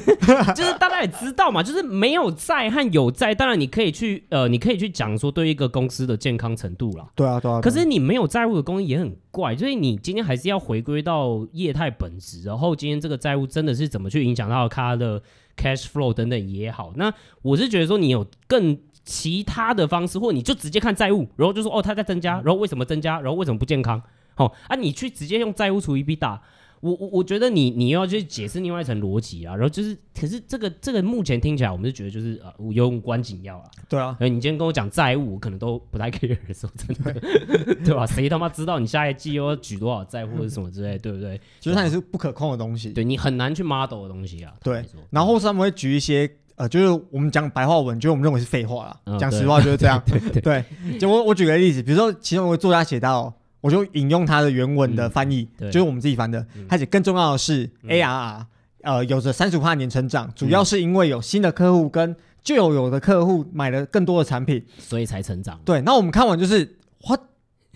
[0.57, 7.07] 就是大家也知道嘛，就是没有债和有债，当然你可以去呃，你可以去讲说对一个公司的健康程度啦。
[7.15, 7.61] 对啊，对啊。
[7.61, 15.23] 可是你没有债务的公司也很怪，所以你今天还是要回归到业态本质，然后今天这个债务真的是怎么去影响到它的。
[15.59, 24.01] Cash flow 等等也好，那我是觉得说你有更其他的方式，或你就直接看债务，然后就说哦，它在增加，然后为什么增加，然后为什么不健康？
[24.37, 26.41] 哦啊，你去直接用债务除以 B 大。
[26.81, 33.65] 我我我觉得你你要去解释另外一层逻辑啊，然后就是，可是这个这个目前听起来，我们是觉得就是呃有关紧要啊。
[33.89, 38.07] 对啊，你今天跟我讲债务，我可能都不太 care 说，真的， 对吧？
[38.07, 41.41] 谁他妈知道你下一季又要举多少债或者什么之类，对不对？
[41.59, 44.53] 其实它也是不可控的东西，对你很难去 model 的东西啊。
[44.63, 49.19] 对，然后他们会举一些呃，就是我们讲白话文，就是我们认为是废话啦。
[49.19, 50.01] 讲实话就是这样。
[50.43, 50.65] 对，
[51.01, 53.35] 就我我举个例子，比如说其中有个作家写到。
[53.61, 56.47] 我就引用他的原文的翻译，嗯、就是我们自己翻的。
[56.69, 58.47] 而且、嗯、更重要的是，ARR，、嗯、
[58.83, 65.61] 呃，有着三十五%年成长，主要是因为有新的客户跟旧有的客户买了更多的产品，所以才成长。
[65.65, 67.21] 对，那我们看完就是 what？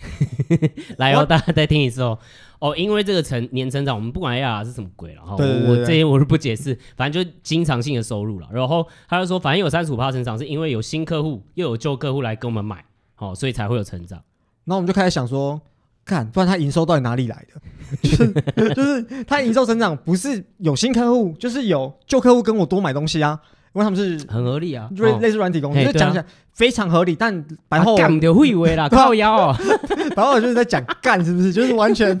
[0.97, 2.17] 来哦，大家再听一次哦。
[2.59, 5.35] 哦，因为这个成年成长，我们不管 ARR 是什么鬼了哈。
[5.35, 8.47] 对，对，对，对，我这些我是不解释，反正就经常性的收入了。
[8.51, 12.83] 然后他就说，反正有三十五%成长，是因为有新客户又有旧客户来跟我们买。
[13.17, 14.21] 哦，所以才会有成长。
[14.65, 15.61] 那我们就开始想说，
[16.05, 17.61] 看，不然他营收到底哪里来的？
[18.01, 23.39] 就是就是他营收成长不是有新客户，就是有旧客户跟我多买东西啊。
[23.75, 27.15] 因为他们是很合理啊，类类似软体公司，就讲起来非常合理。
[27.15, 29.55] 但白话干的会以为啦， 靠腰哦，
[30.15, 31.51] 白话就是在讲干，是不是？
[31.51, 32.15] 就是完全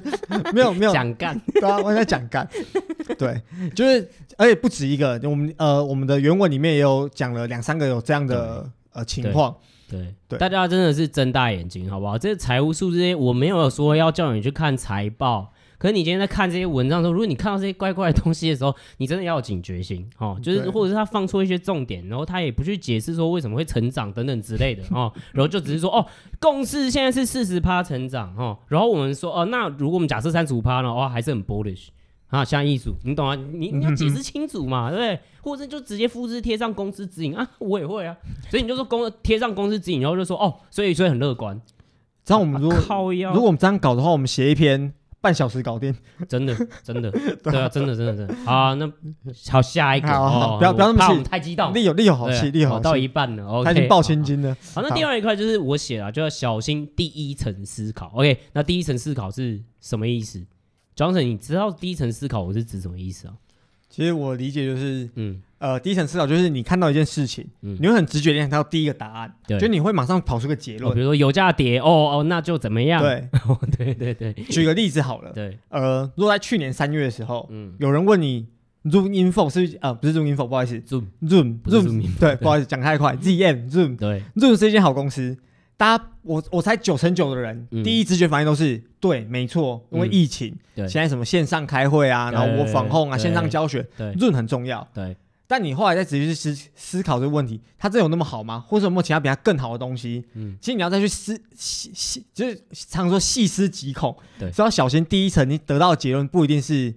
[0.51, 2.49] 没有没有讲干，对啊，完全在讲干。
[3.19, 3.39] 对，
[3.75, 9.55] 就是而且不止一个，我们呃我们的原文里面也有讲了两三个有这样的呃情况。
[9.89, 10.13] 对。
[10.27, 12.17] 对，大家真的是睁大眼睛，好不好？
[12.17, 15.51] 这财务数字我没有说要叫你去看财报。
[15.79, 26.05] 可是你今天在看这些文章的时候，如果你看到这些怪怪的东西的时候，你真的要有警觉性哦，就是或者是他放错一些重点，然后他也不去解释说为什么会成长等等之类的哦， 然后就只是说哦，
[26.39, 31.87] 共识现在是四十趴成长哦，然后我们说哦，那如果我们假设三十五趴呢，哦，还是很 bullish
[32.33, 33.35] 啊，像艺术，你懂啊？
[33.35, 35.19] 你你要解释清楚嘛，对不对？
[35.41, 38.17] 或者就直接复制贴上公司指引啊，我也会啊，
[38.49, 41.61] 所以你就说公贴上公司指引，然后就说哦，所以所以很乐观。
[42.25, 44.93] 这样我们如果、啊、如果我们这样搞的话，我们写一篇。
[45.23, 45.95] 半小时搞定，
[46.27, 47.09] 真的，真的，
[47.41, 48.35] 对啊，真的，真的，真的。
[48.43, 48.85] 好，那
[49.49, 50.07] 好，下一个，
[50.57, 54.53] 不要不要那么气，太激动，力有力有好气，力有好气，到一半了，他已经报千金了。
[54.75, 58.11] 好，那第二一块就是我写了，就要小心第一层思考。
[58.15, 60.45] OK，那第一层思考是什么意思
[60.95, 63.33] ？Johnson，你知道第一层思考我是指什么意思啊？
[63.89, 65.41] 其实我理解就是，嗯。
[65.59, 70.91] 呃，第一层思考就是你看到一件事情，嗯、你会很直觉联想到第一个答案，对，就你会马上跑出个结论。
[70.91, 71.85] 哦、比如说油价跌，哦
[72.17, 73.01] 哦，那就怎么样？
[73.01, 73.29] 对，
[73.77, 74.33] 对对对。
[74.33, 78.45] 举个例子好了，对，呃，如果在去年三月的时候，嗯，有人问你
[78.83, 85.37] Zoom Info 是呃不是 Zoom Info，不好意思，Zoom Zoom Zoom，对，不好意思讲太快，ZM Zoom，对，Zoom 是一间好公司。
[85.83, 95.17] 大家，我我猜九成九的人，第一直觉反应都是对，没错，因为疫情，现在什么线上开会啊，然后我防控啊，线上教学，Zoom 很重要，对。
[95.45, 98.63] 但你后来再仔细去思思考这个问题，它真有那么好吗？
[98.65, 100.23] 或者有没有其他比它更好的东西？
[100.35, 105.03] 嗯，其实你要再去思细细，就是常说细思极恐，对，所以要小心。
[105.03, 106.95] 第一层你得到的结论不一定是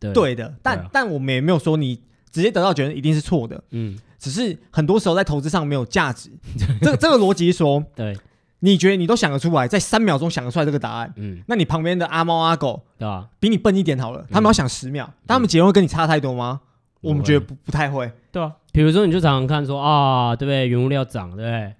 [0.00, 6.30] 对的，但但我们也没有说你直接得到结论一定是错的，嗯，只是很多时候在投资上没有价值。
[6.80, 8.16] 这这个逻辑说，对，
[8.60, 13.28] 你觉得你都想得出来，在三秒钟想得出来这个答案，嗯，那你旁边的阿猫阿狗，对吧？
[13.38, 16.62] 比你笨一点好了，他们要想十秒，但他们结论会跟你差太多吗？
[17.02, 20.66] 我们觉得不不太会，对啊，比如说你就常常看说啊，对不对？
[20.66, 21.74] 原物料涨，对不对？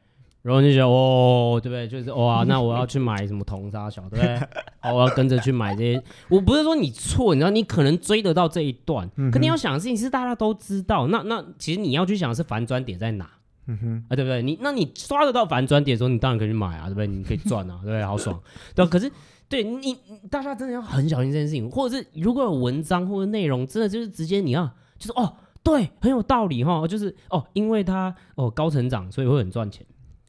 [0.45, 1.89] 然后你就觉得哦，对不对？
[1.89, 4.37] 就是哇， 那我要去买什么铜沙小，对不对？
[4.83, 6.03] 哦，我要跟着去买这些。
[6.29, 11.07] 我不是说你错，你知道，你可能追得到这一段，嗯、可你要想的事情是大家都知道。
[11.07, 13.29] 那那其实你要去想的是反转点在哪？
[13.67, 14.43] 嗯哼，啊，对不对？
[14.43, 17.07] 你那你刷得到反转点的时候，你当然可以去买啊，对不对？
[17.07, 18.03] 你可以赚啊，对不对？
[18.05, 18.39] 好爽，
[18.75, 18.85] 对。
[18.87, 19.11] 可是
[19.49, 19.97] 对你，
[20.31, 24.71] 大家真的要很小心这件事情，或者是如果有文章或者内容，真的就是直接你要。
[24.99, 29.85] 就是哦，对，很有道理哈，就是哦，因为它哦高成长，所以会很赚钱，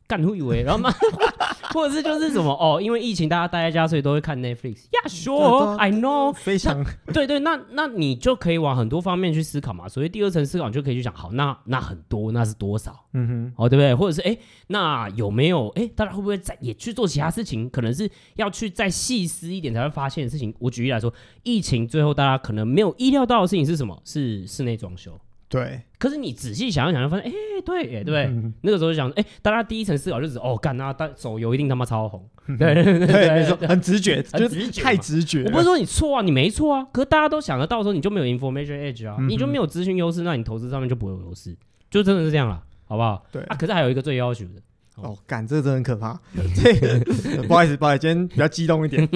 [0.07, 0.91] 干会以为，然后嘛，
[1.73, 4.85] 或者是就是什么哦，因为疫情大家待在家，所以都会看 Netflix。
[4.91, 9.89] Yeah, sure, I know，非常对对，那那你就可以往很多方面去思考嘛。
[9.89, 13.05] 所以第二层思考，你就可以去想，好，那那很多，那是多少？
[13.13, 13.95] 嗯哼，哦，对不对？
[13.95, 14.37] 或者是哎，
[14.67, 17.69] 那有没有哎，大家会不会再也去做其他事情？
[17.69, 20.53] 可能是要去再细思一点才会发现的事情。
[20.59, 21.11] 我举例来说，
[21.43, 23.99] 疫情最后大家可能没有意料到的事情是什么？
[24.05, 25.19] 是室内装修。
[25.47, 28.29] 对，可是你仔细想一想，就发现，哎，对，哎，对？
[28.61, 32.27] 那个时候就想，哎，大家第一层思考就是，哦，干，那但手游一定他妈超红，
[32.57, 35.43] 对对对对，没错，很直觉，很直觉， 太直觉。
[35.45, 41.55] 我不是说你错啊，你没错啊，可是大家都想得到的时候，你就没有 information edge 啊，你就没有资讯优势，那你投资上面就不会有优势，
[41.91, 43.23] 就真的是这样了，好不好？
[43.31, 44.61] 对啊，可是还有一个最要求的。
[44.95, 46.19] 哦，干，这个真的很可怕。
[46.55, 49.07] 这个不好意思，不好意思，今天比较激动一点。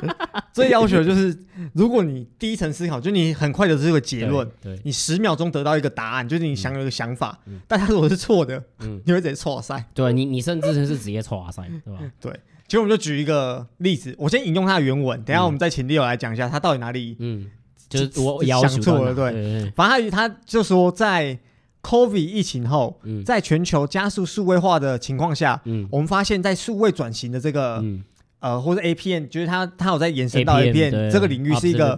[0.52, 1.36] 最要求就是，
[1.74, 9.84] 如果你第一层思考，就你很快的这个结论，对，你十秒钟得到一个答案，就是你想有一个想法，但他如果是错的，嗯，你会直接错赛。
[9.92, 12.00] 对你，你甚至是直接错赛，对吧？
[12.18, 12.32] 对。
[12.66, 17.50] 其实我们就举一个例子，我先引用他的原文，等下我们再请 Leo 来讲一下他到底哪里，嗯，
[17.90, 19.70] 就是我想错了，对。
[19.76, 21.38] 反正他他就说在。
[21.86, 28.02] COVID 疫情后，嗯、在全球加速数位化的情况下，嗯、我们发现，在数位转型的这个，嗯、
[28.40, 31.96] 呃，或者 A P N，就是它它有在延伸到 APM 这个领域，是一个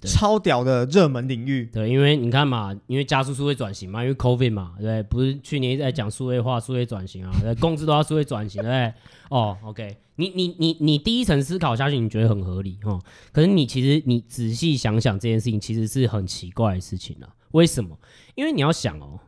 [0.00, 1.68] 超屌的热门领域。
[1.70, 8.90] 对，因为你看嘛，因为加速数位转型嘛，因为 COVID 嘛，对，不是去年一直在讲数位化、数位转型啊，对， 公司都要数位转型，对？
[9.28, 12.98] 哦，OK，你你你你第一层思考下去，你觉得很合理哦，
[13.32, 17.28] 可是你其实你仔细想想这件事情，其实是很奇怪的事情啊。
[17.52, 17.98] 为什么？
[18.34, 19.20] 因为你要想哦。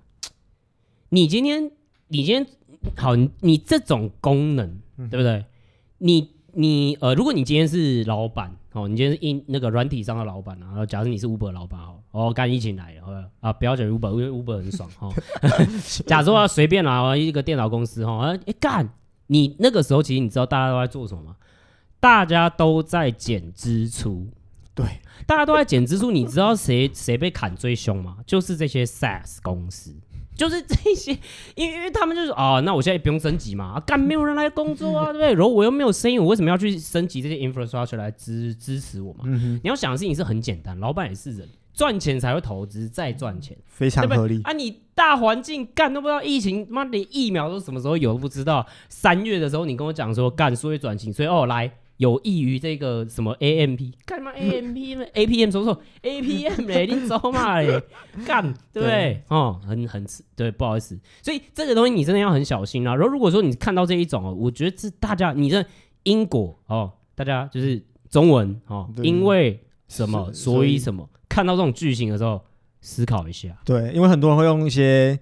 [1.10, 1.70] 你今天，
[2.08, 2.46] 你今天
[2.96, 5.44] 好，你这种功能，嗯、对不对？
[5.98, 15.08] 你你呃，如果你今天是老板哦，你今天是一那个软体商的老板啊，然后假设你是 Uber 老板哦，哦，干疫情来了，啊，不要讲 Uber，因为 Uber 很爽哈。
[15.08, 15.12] 哦、
[16.06, 18.88] 假如说随便拿一个电脑公司哈，哎干，
[19.28, 21.36] 你那个时候其实你知道大家都在做什么吗？
[22.00, 24.28] 大家都在减支出，
[24.74, 24.86] 对，
[25.26, 26.12] 大家都在减支出。
[26.12, 28.18] 你知道谁谁被砍最凶吗？
[28.24, 29.92] 就是这些 SaaS 公司。
[30.38, 31.10] 就是这些，
[31.56, 35.34] 因为因为他们就是啊，那我现在也不用升级嘛，干没有人来工作啊，对不对？
[35.34, 39.24] 然后我又没有生意，我为什么要去升级这些 infrastructure 来支支持我嘛？
[39.26, 44.52] 嗯、你要想的事情是很简单，老板也是人，赚钱才会投资，再赚钱，非常合理啊！
[44.52, 48.64] 你大环境干都不知道疫情，妈连疫苗都什么时候有都不知道。
[48.88, 51.72] 三月的时候你跟我讲说干，所以转型，所以哦来。
[51.98, 57.82] 有益于这个什么 A M P 干嘛 A M P A P M 说说 A P M 嘞，你走嘛嘞，
[58.24, 59.22] 干对不对？
[59.28, 60.06] 哦，很很
[60.36, 62.94] 对，不好意思，所以这个东西你真的要很小心啊。
[62.94, 65.66] 然后如果说你看到这一种哦，我觉得是大家你的
[66.04, 72.40] 因果哦，大家就是中文哦，因为什么所以什么，看到这种句型的时候
[72.80, 73.48] 思考一下。
[73.64, 75.18] 对，因为很多人会用一些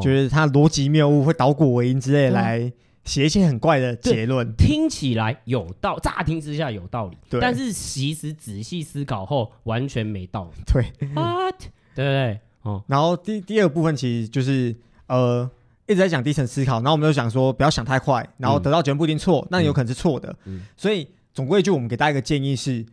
[0.00, 2.72] 就是他逻辑谬误，会倒果为因之类来。
[3.04, 10.62] 写一些很怪的结论，听起来有道，乍听之下有道理，对，但是其实仔细思考后完全没道理。
[10.70, 11.58] 对，What？
[11.94, 12.84] 对对对，哦。
[12.86, 15.50] 然后第第二部分其实就是呃
[15.86, 20.36] 一直在讲低层思考，然后我们就想说不要想太快，然后得到结论不一定错，那有可能是错的。
[20.44, 22.84] 嗯，所以总归一句，我们给大家一个建议是，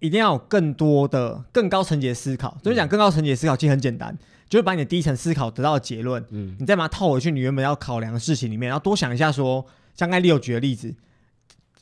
[0.00, 2.58] 一定要有更多的更高层级的思考。
[2.62, 4.16] 所以讲更高层级的思考其实很简单。
[4.48, 9.64] 就是把你的第一层思考得到的结论，嗯，你再把它套回去你原本要考量的事情里面，然后多想一下说，
[9.96, 10.94] 像刚才 Leo 举的例子，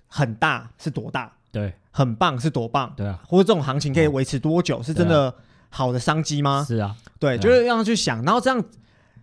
[0.06, 1.32] 很大是多大？
[1.50, 2.94] 对，很棒是多棒？
[2.96, 4.82] 对啊，或者这种行情可以维持多久？
[4.82, 5.34] 是真的
[5.68, 6.64] 好的商机吗？
[6.66, 8.64] 是啊，对，就是让他去想，然后这样，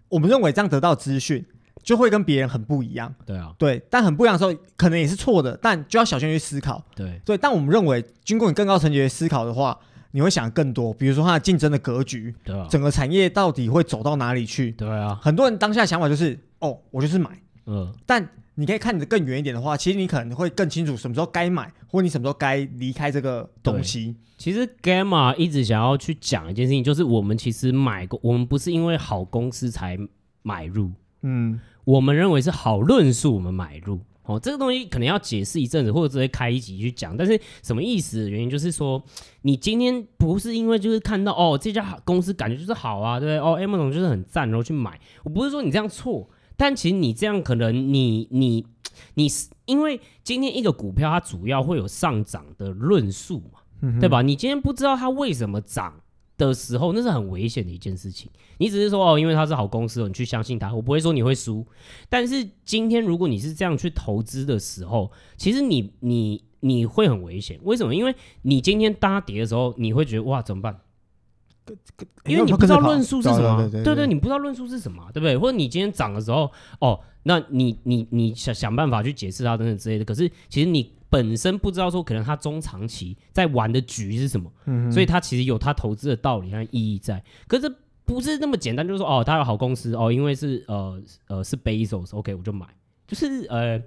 [0.10, 1.44] 我们认为这样得到资讯
[1.82, 3.16] 就会跟别人很不一样。
[3.26, 6.84] 对啊，对，但很不一样的时候，可能也是错的，但就要小心去思考。
[6.96, 9.80] 对，对，但我们认为，经过你更高层级的思考的话。
[10.12, 14.72] 你会想更多，比如说它的竞争的格局，对啊，整个产业到底会走到哪里去？
[14.72, 17.30] 对啊，很多人当下的想法就是，哦，我就是买，
[17.66, 24.16] 嗯，但你可以看得更远一点的话，其实你可能会更清楚什么时候该买，或你什么时候该离开这个东西。
[24.38, 29.98] 其实 Gamma 一直想要去讲一件事情，就是我们其实买过，我们不是因为好公司才
[30.42, 30.92] 买入，
[31.22, 34.00] 嗯，我们认为是好论述我们买入。
[34.30, 37.18] 哦，这个东西可能要解释一阵子，或者直接开一集去讲。
[37.18, 39.04] 但是什么意思的原因就是说，
[39.42, 43.40] 你今天不是因为就是看到哦这家公司感觉就是好啊，对不对？
[43.40, 45.00] 哦，Amazon 就是很赞，然后去买。
[45.24, 48.64] 我不是说你这样错，但其实你这样可能你你
[49.16, 54.22] 你是因为今天一个股票它主要会有上涨的论述嘛，嗯、对吧？
[54.22, 55.96] 你今天不知道它为什么涨。
[56.48, 58.32] 的时候，那是很危险的一件事情。
[58.58, 60.74] 你只是说哦，因为它是好公司，你去相信它。
[60.74, 61.66] 我不会说你会输，
[62.10, 67.60] 但是今天如果你是这样去投资的时候，其实你你你会很危险。
[67.64, 67.94] 为什么？
[67.94, 70.80] 因为你今天搭跌的时候，你会觉得哇，怎么办？
[72.26, 75.38] 因为你不知道论述是什么，对对，对对，你不知道论述是什么，对不对？
[75.38, 80.06] 或者你今天涨的时候，哦，那你你你想想办法去解释它等等之类的。
[80.06, 80.94] 可是其实你。
[81.10, 87.24] 本身不知道说可能他中长期在玩的局是什么，嗯、所以他其实有他投资的道理和意义在。
[87.48, 87.74] 可是
[88.06, 92.66] 不是那么简单，就是说哦，他有好公司哦，因为是呃呃是 Bezos，OK、okay, 我就买，
[93.08, 93.82] 就是呃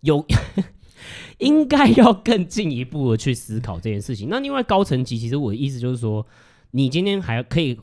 [0.00, 0.24] 有
[1.38, 4.28] 应该要更进一步的去思考这件事情。
[4.28, 6.26] 那另外高层级，其实我的意思就是说，
[6.72, 7.78] 你今天还可以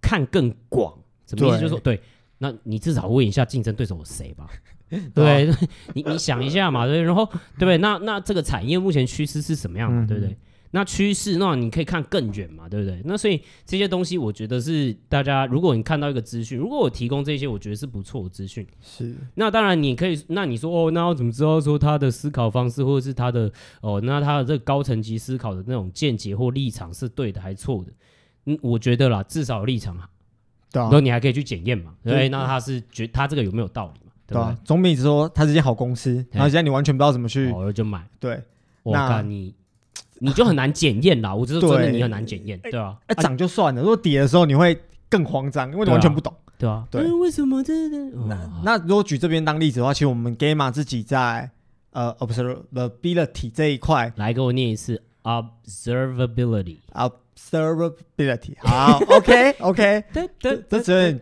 [0.00, 0.92] 看更广，
[1.26, 1.60] 什么意思？
[1.60, 2.00] 就是说对，
[2.38, 4.48] 那你至少问一下竞争对手有谁吧。
[5.14, 5.50] 对，
[5.94, 7.24] 你你想一下嘛，对，然后
[7.58, 7.78] 对不对？
[7.78, 10.36] 那那这个产业目前趋势是什么样的，对不对？
[10.72, 13.00] 那趋势，那你可以看更远嘛，对不对？
[13.04, 18.66] 那所以这些东西，我觉得是大家，如果你看到一个资讯，如果我提供这些，我觉得是不错的资讯。
[18.82, 19.14] 是。
[19.36, 27.92] 那当然，你可以，那你说哦，那我怎么知道说他的思考方式，或者是他的哦，那他的这个高层级思考的那种见解或立场是对的还是错的？
[28.44, 29.96] 嗯，我觉得啦，至少立场，
[30.70, 34.05] 对啊，然后你还可以去检验嘛，对，对，那他是觉他这个有没有道理？
[34.26, 34.56] 对吧？
[34.64, 38.04] 总比说它是间好公司，然后现在你完全不知道怎么去，我就买。
[38.18, 38.42] 对，
[38.82, 39.54] 那你
[40.18, 41.34] 你就很难检验啦。
[41.34, 42.96] 我只是说真的，你很难检验，对啊？
[43.06, 44.76] 哎，涨就算了，如果跌的时候你会
[45.08, 46.84] 更慌张，因为你完全不懂，对啊？
[46.90, 47.72] 对，为什么这
[48.26, 51.48] 那那如果举这边当例子的话，其实我们 Gamma 自己在
[51.92, 56.78] 呃 observability 这一块，来给我念一次 observability。
[57.36, 60.04] Observability， 好，OK，OK，
[60.40, 61.20] 这这只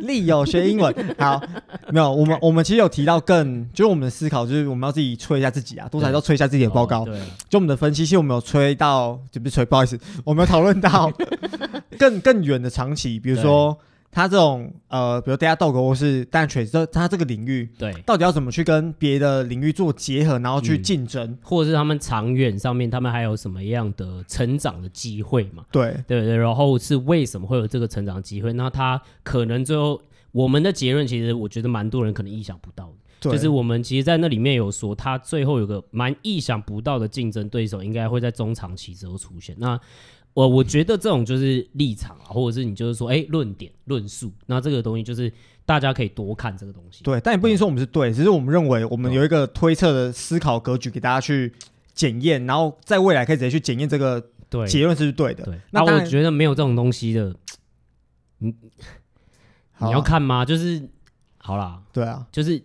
[0.00, 1.40] 力有学英文， 好，
[1.90, 11.10] 没有，我们我们其实有提到更，就是我们的思考，就是我们要自己吹一下自己啊，多少要吹一下自己的报告，对，就我们的分析，其实我们有吹到，就不是吹，不好意思，我们有讨论到
[11.98, 13.78] 更更远的长期，比如说。
[14.12, 25.64] 他这种呃，比如 Datadog 或是 Dynatrace 这他这个领域，对，到底要怎么去跟别的领域做结合，然后去竞争，嗯，或者是他们长远上面，他们还有什么样的成长的机会嘛？
[25.72, 28.52] 对，对对，然后是为什么会有这个成长机会？
[28.52, 29.98] 那他可能最后
[30.30, 33.30] 我们的结论，其实我觉得蛮多人可能意想不到的。
[33.30, 39.54] 就是我们其实，在那里面有说，他最后有个蛮意想不到的竞争对手，应该会在中长期之后出现。
[39.60, 39.78] 那
[40.34, 45.30] 我我觉得这种就是立场啊，或者是你就是说，哎，论点论述，那这个东西就是
[45.66, 47.04] 大家可以多看这个东西。
[47.04, 51.52] 对，但也不一定说我们是对，只是我们认为我们有一个推测的思考格局给大家去
[51.92, 54.20] 检验，然后在未来可以直接去检验这个
[54.66, 55.44] 结论是不是对的。
[55.44, 57.34] 对，那我觉得没有这种东西的，
[58.38, 58.54] 你
[59.80, 60.44] 你要看吗？
[60.44, 60.88] 就是
[61.38, 62.62] 好啦，对啊，就是。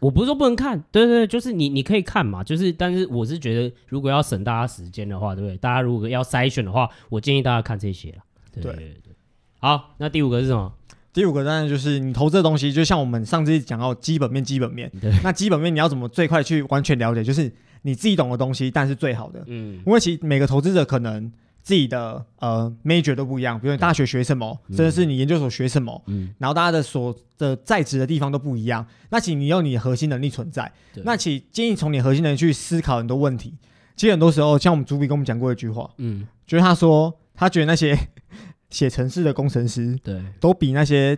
[0.00, 5.56] 我不是说不能看，对对对，就是你你可以看嘛，就是但是我是觉得，如果要省大家时间的话，对不对？
[5.58, 8.18] 大家如果要筛选的话，我建议大家看这些了。
[8.52, 9.14] 对对对，对，
[9.60, 10.72] 好，那第五个是什么？
[11.12, 14.90] 第五个当然就是你投资的东西，就像我们上次讲到基本面，基本面。
[15.00, 15.12] 对。
[15.22, 17.22] 那基本面你要怎么最快去完全了解？
[17.22, 19.42] 就是你自己懂的东西，但是最好的。
[19.46, 19.80] 嗯。
[19.86, 21.32] 因为其实每个投资者可能。
[21.62, 28.84] 自己的呃 major 都不一样，比如你大学学什么，甚至是你研究所学什么，嗯，然后大家的所的在职的地方都不一样。
[29.10, 30.70] 那请你用你的核心能力存在，
[31.04, 33.54] 那请建议从你核心能力去思考很多问题。
[33.94, 37.96] 其实很多时候，像我们主笔跟我们讲过一句话，嗯，就是他说他觉得那些
[38.70, 41.16] 写程式的工程师，对，都比那些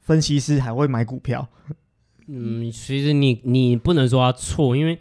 [0.00, 1.46] 分析师还会买股票。
[2.26, 4.98] 嗯，其实你你不能说他错，因为。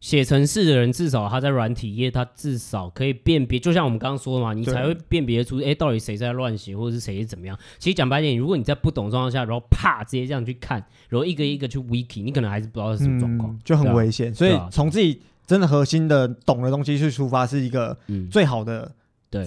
[0.00, 7.58] 写程式的人至少他在软体业，他至少可以辨别，就像我们刚刚说的嘛，你才会辨别出，哎、欸，到底谁在乱写，或者是谁是怎么样。
[7.78, 14.32] 其实讲白点，如果你在不懂状况下，然后啪直接这样去看，然后一个一个去 wiki，你可能还是不知道是什么状况、嗯，就很危险。
[14.32, 17.98] 所以从自己真的核心的懂的东西去出发，是一个
[18.30, 18.92] 最好的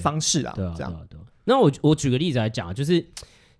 [0.01, 0.53] 方式啊。
[0.55, 1.07] 对啊，这样。
[1.45, 3.05] 那我我举个例子来讲，就是。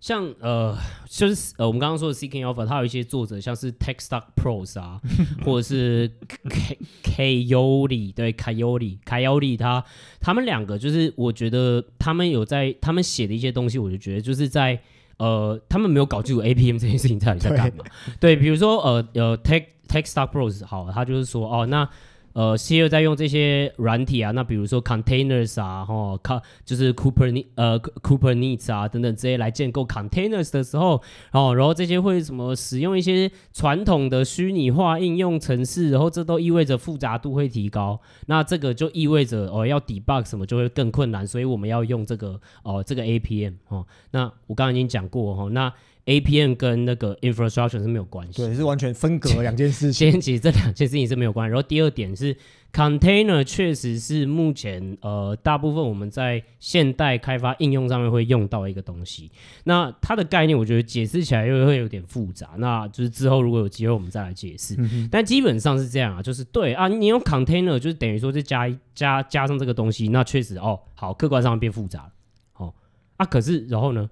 [0.02, 0.76] 像呃，
[1.08, 5.00] 就是呃，我们刚刚说的 Seeking Alpha，它有一些作者，像是 Techstock Pros 啊，
[5.46, 6.12] 或者是
[6.50, 9.86] K Koyoli，对 Koyoli Koyoli，他
[10.20, 14.82] 他们两个就是，我觉得他们有在他们写的一些东西，我就觉得就是在
[15.18, 17.86] 呃，他们没有搞清楚 APM 这件事情到底在干嘛。
[18.20, 21.88] 对，比如说呃呃，Tech Techstock Pros，好，他就是说哦，那。
[22.34, 31.02] 呃，C 二在用这些软体啊，那比如说 containers 啊，哈，卡就是 Kubernetes 呃 Kubernetes 啊等等这些来建构 containers 的时候，
[31.32, 45.72] 哦，然后这些会什么使用一些传统的虚拟化应用程式，然后这都意味着复杂度会提高，那这个就意味着哦要 debug 什么就会更困难，所以我们要用这个哦这个 APM 哦，那我刚刚已经讲过哈，那。
[46.06, 50.12] APM 跟那个 infrastructure 是没有关系，对，是完全分隔两件事情。
[50.12, 51.52] 先其实这两件事情是没有关系。
[51.52, 52.36] 然后第二点是
[52.74, 59.30] container 确实是目前呃大部分我们在现代开发应用上面会用到一个东西。
[59.66, 64.76] 那它的概念我觉得解释起来又会有点复杂，那就是之后如果有机会我们再来解释。
[64.80, 72.12] 嗯、但基本上是这样啊，就是对啊，你用 container 就是等于说再加加加上这个东西，那确实哦好，客观上变复杂了。
[72.56, 72.74] 哦
[73.18, 74.10] 啊，可是然后呢？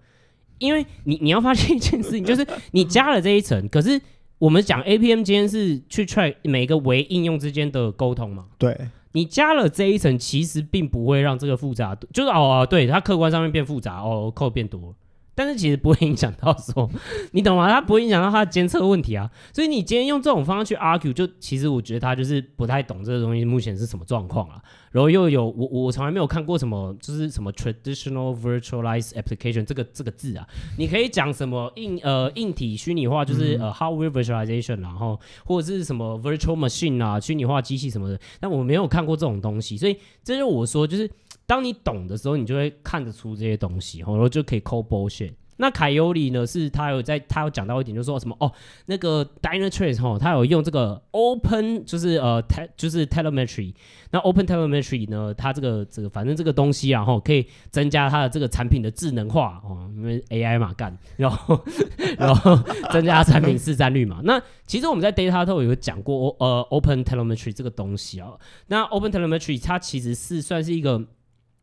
[0.60, 4.00] 因为你你要发现一件事情，就是你加了这一层，可是
[4.38, 8.46] 我们讲 APM 今天是去 track 每个微应用之间的沟通嘛？
[8.58, 8.78] 对，
[9.14, 14.96] 你加了这一层，其实并不会让这个复杂，就是哦，对，它客观上面变复杂，哦，code 变多了。
[15.40, 16.92] 但是其实不会影响到说，
[17.32, 17.66] 你懂吗？
[17.72, 19.32] 它不会影响到它的监测问题啊。
[19.54, 24.62] 所以你今天用这种方式去 argue，就其实我觉得他就是不太懂这个东西目前是什么状况啊。
[24.92, 30.46] 然后又有我我从来没有看过什么就是什么 traditional virtualized application 这个这个字啊。
[30.78, 38.20] 你可以讲什么硬呃硬体虚拟化，就是呃 hardware virtualization，然后或者是什么 virtual machine 啊虚拟化机器什么的。
[38.42, 41.10] 但我没有看过这种东西，所以这就是我说就是。
[41.50, 45.34] 当你懂的时候，你就会看得出这些东西，然后就可以 call bullshit。
[45.58, 46.46] 那凯尤里呢？
[46.46, 48.50] 是他有在，他有讲到一点，就说什么哦，
[48.86, 53.74] 那个 Dynatrace 哈，他有用这个 open，就是呃 t 就是 telemetry。
[54.12, 61.60] 那 open telemetry 呢，它这个这个反正这个东西啊，哈，可以增加它的这个产品的智能化哦，因为 AI 嘛干，然后
[62.18, 62.56] 然后
[62.94, 64.22] 增加产品市占率嘛。
[64.24, 68.32] 那其实我们在 Data Talk 有讲过呃，open telemetry 这个东西啊。
[68.68, 71.06] 那 open telemetry 它其实是算是一个。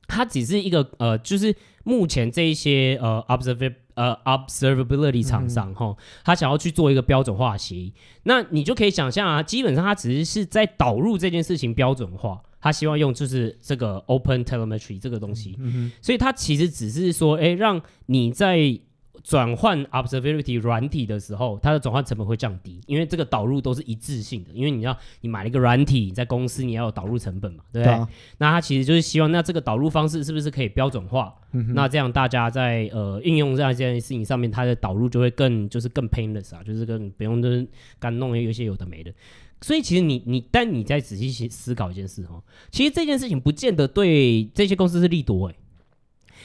[0.07, 1.55] 它只是一个呃，就是
[1.85, 7.93] 目前这一些呃 observ 呃 observability 厂商哈，他想要去做一个标准化协议，
[8.25, 18.81] 那你就可以想象啊，基本上他只是是在导入这件事情标准化，他希望用就是这个 open telemetry 这个东西，嗯、所以他其实只是说，哎，让你在。
[19.27, 24.53] 转换 observability 软体的时候，它的转换成本会降低，因为这个导入都是一致性的。
[24.55, 27.93] 因为你要你买了一个软体，在公司你要有导入成本嘛，对不对？
[27.93, 28.09] 对啊、
[28.39, 31.35] 那它其实就是希望，那这个导入方式是不是可以标准化？
[31.51, 37.67] 嗯、那这样大家在呃应用这样一件事情上面，它的导入就会更就是更 painless 啊，就是更不用就是
[37.99, 39.13] 干弄有一些有的没的。
[39.61, 45.59] 所以其实你你但你再仔细思考一件事哦，其实这件事情不见得对这些公司是利多哎、欸。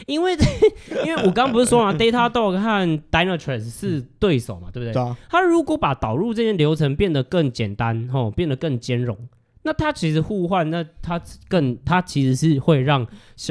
[0.07, 0.33] 因为
[1.05, 4.93] 因为我刚刚不是说嘛， Datadog 和 Dynatrace 是对手嘛，对不对？
[4.93, 5.15] 对啊。
[5.29, 9.17] 他如果把导入这些流程变得更简单，吼，变得更兼容。
[9.63, 13.05] 那它其实互换，那它更它其实是会让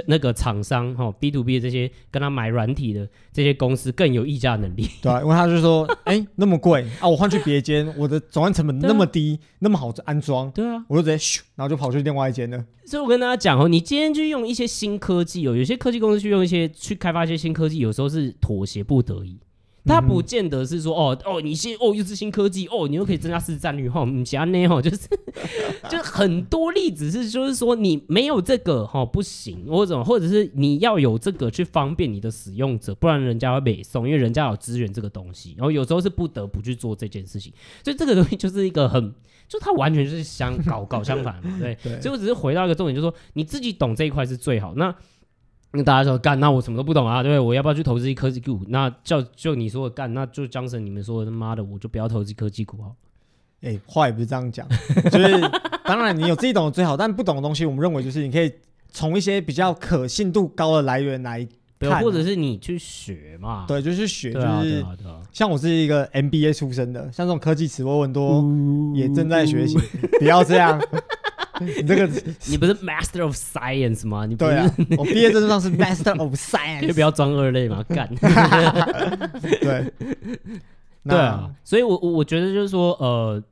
[0.06, 4.88] 那个厂商哈 B to B 的这些跟他买软体的这些公司更有议价能力。
[5.00, 12.64] 对啊，因为他就说，哎、欸，那么贵啊，我换去别间，我的总安成本那么低，啊、那么好安装，对啊，我就直接咻，然后就跑去另外一间了。
[12.86, 19.38] 所以我跟大家讲哦，你今天去用一些新科技哦，有些科技公司去用一些去开发一些新科技，有时候是妥协不得已。
[19.84, 25.08] 它不见得是说哦哦，你新哦又是新科技哦，你又可以增加市占率哈，你其他那哈就是
[25.88, 37.52] 就很多例子是就是说你没有这个哈不行，或者或者是你要有这个去方便你的使用者，不然人家会被送，因为人家有资源这个东西，然后有时候是不得不去做这件事情，
[37.82, 39.14] 所以这个东西就是一个很
[39.48, 42.00] 就它完全就是相搞搞相反嘛，对， 对。
[42.00, 44.74] 所以我只是回到一个重点，就是说你自己懂这一块是最好。
[44.76, 44.94] 那。
[45.72, 47.38] 那大家说干，那我什么都不懂啊，对不对？
[47.38, 48.60] 我要不要去投资科技股？
[48.68, 52.90] 那叫就你说的干，那就江神你们说的他妈的，我就不要投资科技股啊。
[53.62, 54.66] 哎、欸，话也不是这样讲，
[55.12, 55.40] 就是
[55.84, 58.50] 当然你有自己懂的最好，但不懂的东西，我们认为就是你可以
[58.88, 61.46] 从一些比较可信度高的来源来
[61.78, 63.66] 看，或者是你去学嘛。
[63.68, 64.84] 对，就是学，就是
[65.30, 68.42] 像我是一个 MBA 出身的，像这种科技词我很多
[68.94, 69.78] 也正在学习，
[70.18, 70.80] 不要这样。
[71.76, 72.08] 你这个，
[72.46, 74.26] 你不是 Master of Science 吗？
[74.26, 78.08] 你不对啊， 我毕业证书上是 Master of Science，就不要装二类嘛， 干。
[79.60, 79.92] 对，
[81.04, 83.42] 对啊，所以我我我觉得就是说，呃。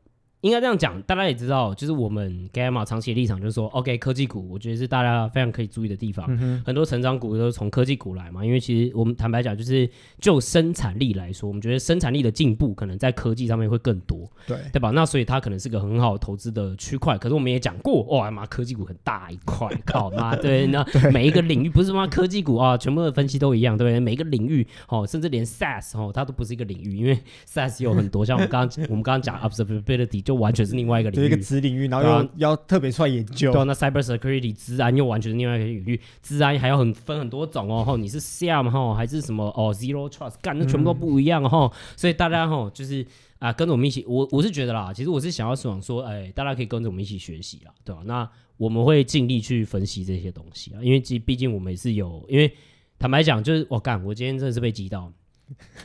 [0.43, 6.25] 应该这样讲，大家也知道，就是我们 Gamma 长期的立场就是说，OK，科技股我觉得是大家非常可以注意的地方。
[6.29, 14.91] 嗯、很多成长股都是从科技股来嘛，因为其实我们坦白讲，就是就生产力来说，我们觉得生产力的进步可能在科技上面会更多，对对吧？
[14.91, 17.19] 那所以它可能是个很好投资的区块。
[17.19, 23.99] 可是我们也讲过，哇妈，科技股很大一块，靠妈，对，那 每一个领域不是妈科技股啊，全部的分析都一样，对不对？
[23.99, 30.28] 每一个领域哦，甚至连 SaaS 哦，它都不是一个领域，因为 SaaS 有很多，像我们刚刚我们刚刚讲 Observability。
[30.29, 33.51] 就完全是另外一个领域，一个子领域，然后又、啊、要特别出来研究。
[33.51, 37.83] 对、啊，那 cyber security 治安又完全是另外一个领域，治安还要很分很多种哦。
[37.83, 41.61] 吼，你是 SIEM 哈，还是什么哦？Zero Trust，干，那全部都不一样哈。
[41.65, 43.07] 嗯、所以大家哈，就是
[43.39, 48.05] 啊，跟着我们一起，我我是觉得啦，其实我是想要想说，哎，大家可以跟着我们一起学习啦，对吧、啊？
[48.05, 52.53] 那我们会尽力去分析这些东西啊，因为毕毕竟我们也是有，因为
[52.99, 55.11] 坦白讲，就是我干，我今天真的是被激到，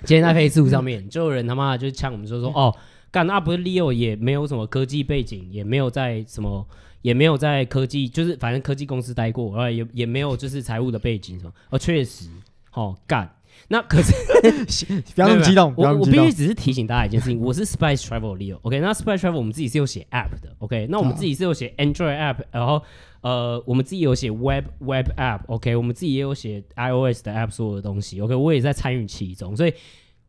[0.04, 2.76] 今天在 Facebook 上面 就有人他妈的就呛我们说说哦。
[3.14, 6.68] 干那不是 Leo 也没有什么科技背景，也没有在什么，
[7.04, 11.52] 也没有在科技，就是反正科技公司待过，然后也也没有就是财务的背景什么。
[11.70, 12.28] 哦，确实，
[12.72, 13.32] 好干。
[13.68, 14.12] 那可是
[15.14, 18.58] 不要那么激动，我我必须只是提醒大家一件事情，我是 Spice Travel Leo。
[18.64, 20.56] OK，那 Spice Travel 我们自己是有写 App 的。
[20.58, 22.82] OK，那我们自己是有写 Android App，然后
[23.22, 25.42] 呃，我们自己有写 Web Web App。
[25.46, 28.20] OK，我们自己也有写 iOS 的 App，所有的东西。
[28.20, 29.74] OK，我也在参与其中，所以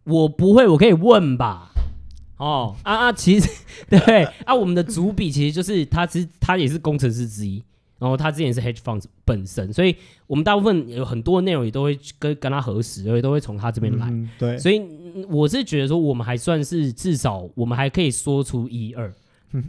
[0.04, 1.70] 我不会，我可以问吧。
[2.36, 3.48] 哦啊啊，其实
[3.88, 7.62] 对啊，我们的主笔其实就是他，其实他也是工程师之一，
[7.98, 9.94] 然后他之前是 hedge funds 本身，所以
[10.26, 14.08] 我们大部分有很多内容也都会跟跟他核实，所以都会从他这边来。
[14.10, 14.82] 嗯、对，所以
[15.28, 19.12] 我是觉得说，我们还算是至少我们还可以说出一二。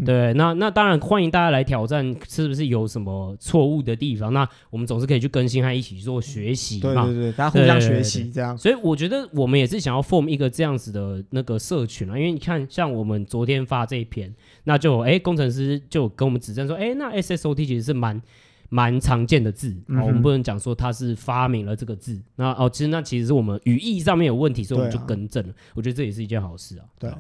[0.03, 4.33] 对，那那当然欢迎大家来挑战，是不是有什么错误的地方？
[4.33, 7.05] 那我们总是可以去更新和一起做学习嘛。
[7.05, 8.57] 对对对，大家互相学习这样。
[8.57, 14.33] 所以我觉得我们也是想要 form 一个这样子的那个社群啊，因为你看，像我们昨天发这一篇，
[14.63, 18.19] 那就哎工程师就跟我们指正说，哎那 SSOT 其实是蛮
[18.69, 22.19] 蛮常见的字，嗯、哦，我们不能讲说他是发明了这个字。
[22.37, 25.51] 那哦，其实那其实是我们语义上面有问题，所以我们就更正了。
[25.51, 26.85] 啊、我觉得这也是一件好事啊。
[26.97, 27.11] 对。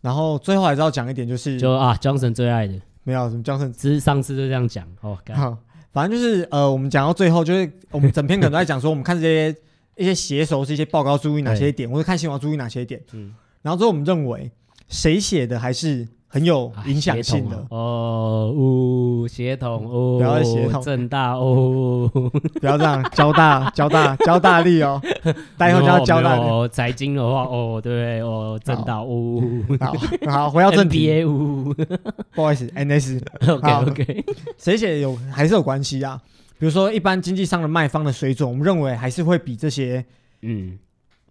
[0.00, 2.74] 然后最后还是要讲一点，就是就啊，Johnson 最爱的
[3.04, 5.18] 没有什么 Johnson，只是上次就这样讲哦。
[5.34, 5.56] 好，
[5.92, 9.56] 反正就是呃，我们讲到最后，就是 我们整篇可能都在讲说，我们看这些
[9.96, 13.00] 一些写手是一些报告注意哪些点，对或者看新闻注意哪些点。
[13.12, 14.50] 嗯，然后最后我们认为
[14.88, 16.08] 谁写的还是。
[16.32, 17.66] 很有影响性的。
[17.70, 22.08] 哦，呜，协同哦，不要协同，正大哦，
[22.60, 25.02] 不要这样，交大， 交大，交大力哦，
[25.58, 29.42] 待会就要交大哦，财经的话哦，对哦，正大哦，
[29.80, 29.92] 好，
[30.30, 34.24] 好，回到正题，不好意思，NS，OK OK，
[34.56, 36.20] 谁写有还是有关系啊？
[36.60, 40.04] 比如说一般经济上的卖方的水准，我们认为还是会比这些
[40.42, 40.78] 嗯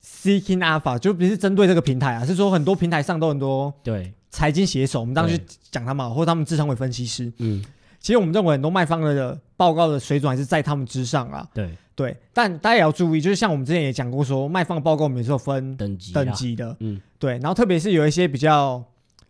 [0.03, 4.11] ，Seeking Alpha 就不是针对这个平台啊，是说很多平台上都很多对。
[4.29, 7.31] 财经写手，我们当时去讲他们，对或者他们自称为分析师。
[7.37, 7.63] 嗯，
[7.99, 11.47] 其实我们认为很多卖方的报告的水准还是在他们之上啊。
[11.53, 11.75] 对。
[11.95, 16.73] 对，但大家也要注意，就是像我们之前也讲过说，说卖方的报告我们也是有分等级等级的。
[16.79, 18.81] 嗯，对，然后特别是有一些比较，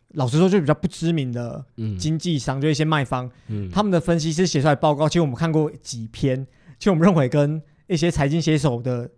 [0.09, 1.65] 老实说就比较不知名的
[1.97, 6.45] 经纪商，嗯、就一些卖方，嗯，他们的分析师写出来报告，其实我们看过几篇，
[6.77, 9.09] 其实我们认为跟一些财经写手的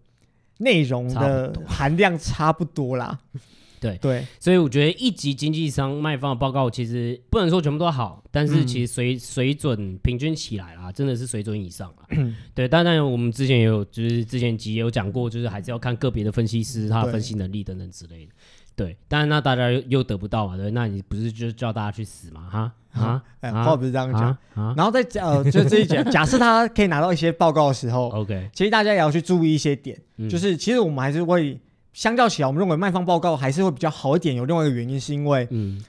[0.60, 3.20] 内容的含量差不多啦。
[3.82, 12.06] 对对，所以我觉得一级经纪商卖方的报告其实不能说全部都好，但是其实水、嗯、水准平均起来啦，真的是水准以上啊。
[12.54, 18.32] 对，当然我们之前也有，就是之前集也有讲过，就是还是要看个别的分析师他的分析能力等等之类的。
[18.76, 22.48] 对，当然那大家又得不到嘛，对，那你不是就叫大家去死吗？
[22.52, 24.76] 哈啊，哎，话不是这样讲啊。
[24.78, 31.60] 然后再讲，呃，就这一讲， 假设他可以拿到一些报告的时候，OK，其实大家也要去注意一些点，嗯、就是其实我们还是会。
[31.94, 34.36] 相较起来，我们认为卖方报告还是会比较好一点。
[34.36, 35.84] 有另外一个原因，是因为嗯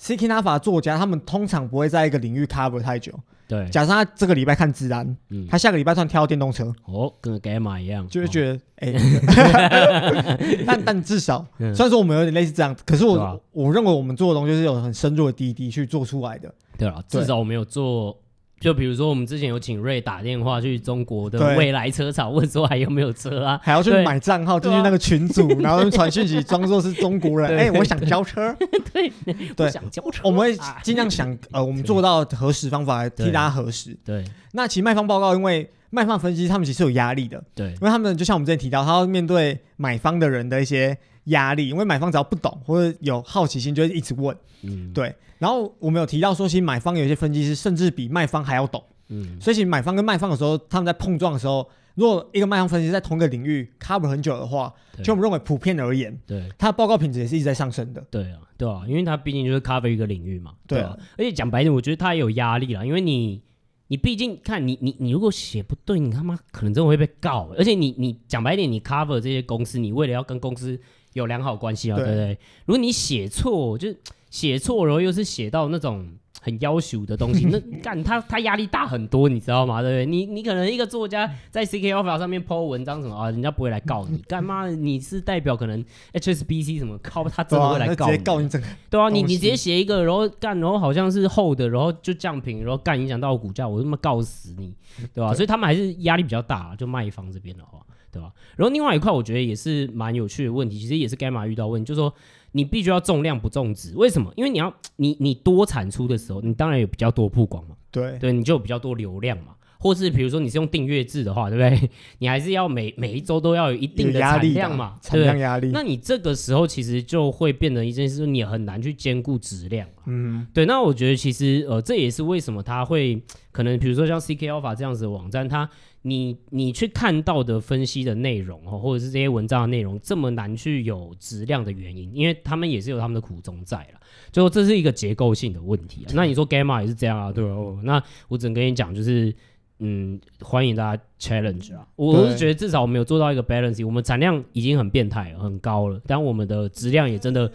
[0.00, 3.12] ，Seeking Alpha 作家他们通常不会在一个领域 cover 太久。
[3.48, 8.92] 对，假设他这个礼拜看自然，嗯，他下个礼拜突然跳到电动车，哦，跟 Gamma 一样，就会觉得哎，
[10.66, 16.52] 但但至少， 虽然说我们有点类似这样，可是我我认为我们做的东西是有很深入的滴滴去做出来的。
[16.76, 18.18] 对啊，至少我们有做。
[18.58, 23.60] 就比如说，我们之前有请瑞打电话去中国的未来车厂，问说还有没有车啊？
[23.62, 27.54] 还要去买账号进去那个群组， 然后传讯息，装作是中国人。
[27.56, 28.56] 哎，我想交车。
[28.92, 29.12] 对
[29.54, 30.22] 对，想交车。
[30.24, 33.94] 我们会尽量想，呃，我们做到核实方法来替大家核实。
[34.04, 34.24] 对。
[34.52, 37.42] 那其实卖方报告，因为卖方分析他们其实有压力的。
[37.54, 37.66] 对。
[37.66, 40.96] 因为他们就像我们之前提到，他要面对买方的人的一些
[41.26, 44.36] 压力，因为买方只要不懂或者有好奇心，就会一直问。
[44.62, 44.92] 嗯。
[44.92, 45.14] 对。
[45.38, 48.82] 然后我们有提到说，其实买方有些分析师甚至比卖方还要懂。
[49.08, 54.74] 嗯，所以其实买方跟卖方的时候，他们在碰撞的时候，如果一个卖方分析在同一个领域 cover 很久的话，
[55.04, 58.04] 就我们认为普遍而言，对，他的报告品质也是一直在上升的。
[58.10, 60.54] 对啊，对啊，因为他毕竟就是 cover 一个领域嘛。
[60.66, 63.40] 对啊，而且讲白点，我觉得他也有压力啦，因为你，
[63.88, 67.48] 你毕竟看你，你，你如果写不对，你他妈可能真的会被告。
[67.56, 70.80] 而且你，你讲白点，你 cover 这些公司，你为了要跟公司
[71.16, 72.38] 有良好关系啊，对不对？
[72.66, 73.88] 如果你写错，就
[74.30, 76.06] 写错，然后又是写到那种。
[76.42, 79.82] 很要求的东西， 那干他他压力大很多，你知道吗？
[79.82, 80.06] 对不对？
[80.06, 84.68] 你你可能一个作家在 CK Alpha 上面 po 文章什么啊，人家不会来告你， 干嘛？
[84.68, 88.12] 你是代表可能 HSBC 什么，靠他真的会来告你？
[88.12, 88.66] 直接告你整个。
[88.88, 94.72] 对啊，你你直接写一个，然后干，然后好像是厚的，然后就降平，然后干影响到股价，我他妈告死你，
[95.12, 95.34] 对吧？
[95.34, 97.80] 所以他们还是压力比较大，就卖方这边的话，
[98.16, 98.32] 对吧？
[98.56, 102.12] 然后另外一块，我觉得也是蛮有趣的问题，其实也是 Gamma 遇到问题，就是说。
[102.52, 104.32] 你必须要重量不重质，为什么？
[104.34, 109.56] 因为你要你你多产出的时候，你当然有比较多曝光嘛，对对，你就有比较多流量嘛。
[109.78, 111.90] 或是比如说你是用订阅制的话，对不对？
[112.16, 115.68] 你还是要每每一周都要有一定的产量嘛，产量压力。
[115.70, 119.86] 那你这个时候其实就会变成一件事，你很难去兼顾质量。
[120.06, 120.64] 嗯，对。
[120.64, 123.20] 那我觉得其实呃，这也是为什么它会
[123.52, 125.68] 可能比如说像 CK Alpha 这样子的网站，它。
[126.06, 134.00] 你你去看到的分析的内容哦，或者是这些文章的内容这么难去有质量的原因，因为他们也是有他们的苦衷在了，
[134.30, 136.12] 就这是一个结构性的问题啊。
[136.14, 137.50] 那你说 Gamma 也是这样啊，对吧？
[137.50, 139.34] 哦，那我只能跟你讲，就是
[139.80, 141.84] 嗯，欢迎大家 challenge 啊。
[141.96, 147.50] 我是觉得至少我们有做到一个 balance，我们产量已经很变态了，很高了，但我们的质量也真的。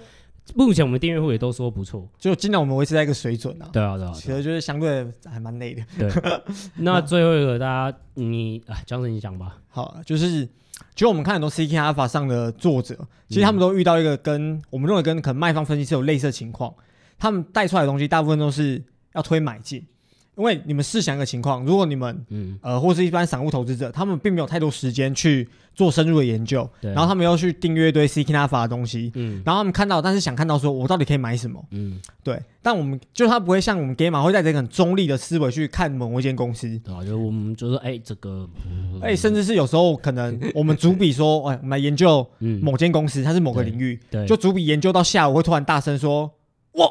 [0.56, 3.70] 目前我们订阅户也都说不错，就尽量我们维持在一个水准啊。
[3.72, 5.84] 对啊，对啊，其实就是相对还蛮累的。
[5.97, 6.12] 对，
[6.78, 9.58] 那最后一个大家你啊，江生你讲吧。
[9.70, 10.45] 好，就是
[10.95, 12.97] 其实我们看很多 Seeking Alpha 上的作者，
[13.30, 16.74] 其实他们都遇到一个跟我们认为跟可能卖方分析是有类似的情况，
[17.18, 18.84] 他们带出来的东西大部分都是
[19.14, 19.86] 要推买进。
[20.42, 38.50] 因为你们试想一个情况，如果你们，嗯，呃，或是一般散户投资者，他们并没有太多时间去做深入的研究，对，然后他们要去订阅一堆 Seeking Alpha 的东西，嗯，然后他们看到，但是想看到说，我到底可以买什么，嗯，对，但我们就他不会像我们 Gamma 会带着一个很中立的思维去看某一间公司，对啊，就我们就说，哎，这个，
[39.04, 42.28] 哎、嗯，甚至是有时候可能我们主笔说，哎，我们来研究
[42.64, 46.32] 某间公司，它是某个领域，就主笔研究到下午会突然大声说，
[46.72, 46.88] 哇。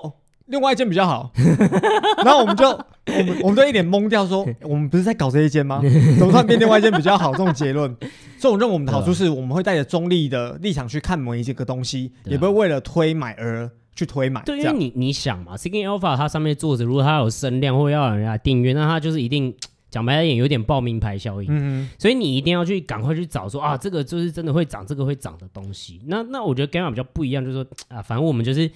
[0.51, 1.31] 另外一间比较好，
[2.25, 5.81] 然后我们就我们我们就一脸懵掉说，说 我们不是在搞这一间吗？
[6.19, 7.31] 怎么突然变另外一间比较好？
[7.33, 7.97] 这种结论，
[8.39, 14.43] 所以我认为我们的好处是我们会带着中立的立场去看某一个东西，也不会为了推买而去推买。
[14.43, 19.55] 对，因为你你想嘛，Seeking Alpha 它上面作者如果它有声量或者要人家订阅，那它就是一定
[19.91, 21.49] 讲白了点有点报名牌效应。
[21.51, 26.01] 嗯，所以你一定要去赶快去找说啊，这个就是真的会涨，这个会涨的东西。
[26.07, 28.71] 那那我觉得 Gamma 比较不一样，就是说啊，反正我们就是。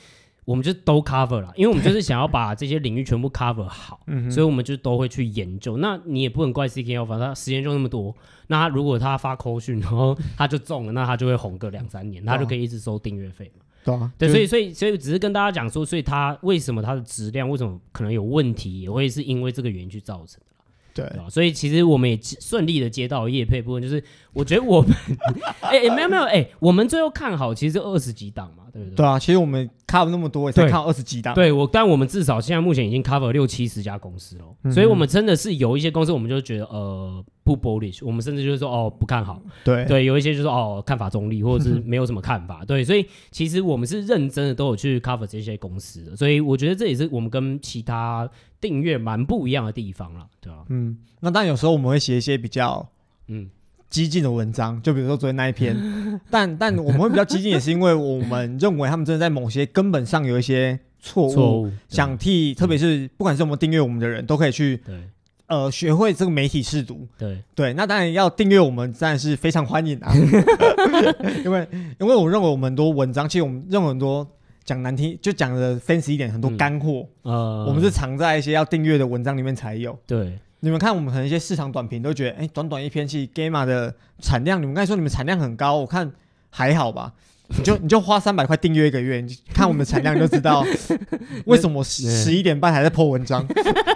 [0.45, 5.77] 我们就都 cover 了，因为我们就是想要把这些领域全部 cover 好，所以我们就都会去研究。
[5.79, 8.15] 那你也不能怪 Seeking Alpha，他时间就那么多。
[8.49, 13.65] 那他如果他发扣讯，然后他就中了，那他就会红个两三年，他就可以一直收订阅费嘛。
[13.85, 20.55] 对啊，对，所以所以所以只是跟大家讲说，所以他为什么他的质量为什么可能有问题，也会是因为这个原因去造成的。
[20.95, 24.91] 对，对，所以其实我们也顺利的接到叶配部分，就是我觉得我们，
[25.61, 28.97] 哎哎、欸欸，没有没有，哎、欸，我们最后看好其实二十几档嘛，对不对？
[28.97, 31.33] 对啊，其实我们 cover 那么多，也才 cover 二十几档。
[31.35, 39.41] 对我，但我们至少现在目前已经 cover 六七十家公司了，嗯、所以我们真的是有一些公司，我们就觉得呃不 bullish，我们甚至就是说哦不看好。
[39.63, 42.65] 对对，有一些就是说哦看法中立，或者是没有什么看法。
[42.69, 48.29] 对，所以其实我们是认真的，都有去 cover 这些公司的，所以我觉得这也是我们跟其他
[48.61, 50.65] 订阅蛮不一样的地方了，对吧、啊？
[50.71, 52.85] 嗯，那但有时候我们会写一些比较
[53.29, 53.49] 嗯。
[53.91, 55.77] 激进的文章，就比如说昨天那一篇，
[56.31, 64.81] 但但我们会比较激进，也是因为我们认为他们真的在某些根本上有一些错误，想替，特别是不管是我们订阅我们的人都可以去，
[65.47, 67.39] 呃，学会这个媒体试读，对。
[67.55, 70.11] 对，那当然要订阅我们，当然是非常欢迎啊，
[71.45, 71.69] 因为
[72.01, 74.27] 因为我认为我们很多文章，其实我们认为很多
[74.65, 80.39] 讲难听，就讲的 fancy 一点，很多干货，呃，我们是藏在一些要订阅的文章里面才有，对。
[80.65, 86.11] 你们看，我们可能一些市场短评都觉得，哎、欸，短短一篇，其实 Gamma 的产量，你们刚才说你们产量很高，我看
[86.49, 87.13] 还好吧？
[87.59, 90.65] 你就你就花三百块订阅一个月，你看我们的产量就知道
[91.45, 93.47] 为什么十一点半还在 po 文章，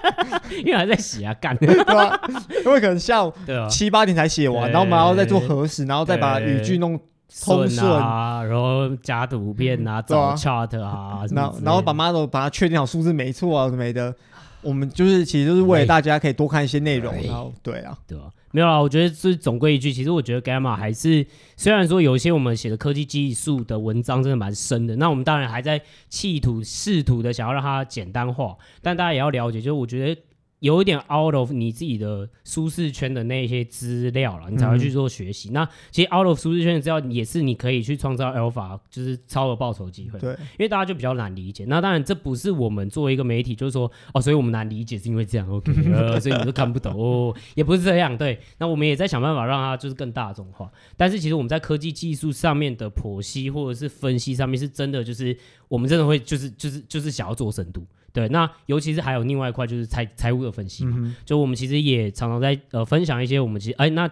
[0.62, 2.20] 因为还在写啊，干，对吧？
[2.66, 3.32] 因为可能下午
[3.70, 7.00] 七八点才写完，然后我们还要再做核实，然后再把语句弄
[7.42, 14.14] 通顺啊，然后加图片啊，找 chart 啊，然后然后把 model 把它确定好数字没错啊，没的。
[14.62, 30.20] 我们就是，其实就是为了大家可以多看一些内容，然后对啊，对啊，没有啦，我觉得这总归一句，其实我觉得 Gamma 还是虽然说有一些我们写的科技技术的文章真的蛮深的，那我们当然还在企图试图的想要让它简单化，但大家也要了解，就是我觉得。
[30.60, 35.50] 有一点 out of 你自己的舒适圈的那些资料了，你才会去做学习。
[35.50, 40.18] 嗯、那其实 out of 舒适圈的资料也是你可以去创造 alpha，就是超额报酬机会。
[40.18, 41.64] 对，因为大家就比较难理解。
[41.66, 48.16] 那当然这不是我们作为一个媒体，就是说哦，所以我们难理解是因为这样，OK， 呃，所以你都看不懂哦，也不是这样。
[48.18, 50.70] 对，那我们也在想办法让它就是更大众化。
[50.96, 55.36] 但是其实我们在科技技术上面的剖析或者是分析上面，是真的就是
[55.68, 57.86] 我们真的会就是就是就是想要做深度。
[58.18, 64.10] 对，那尤其是还有另外一块就是财财务的分析嘛，嗯、就我们其实也常常在呃分享一些我们其实哎那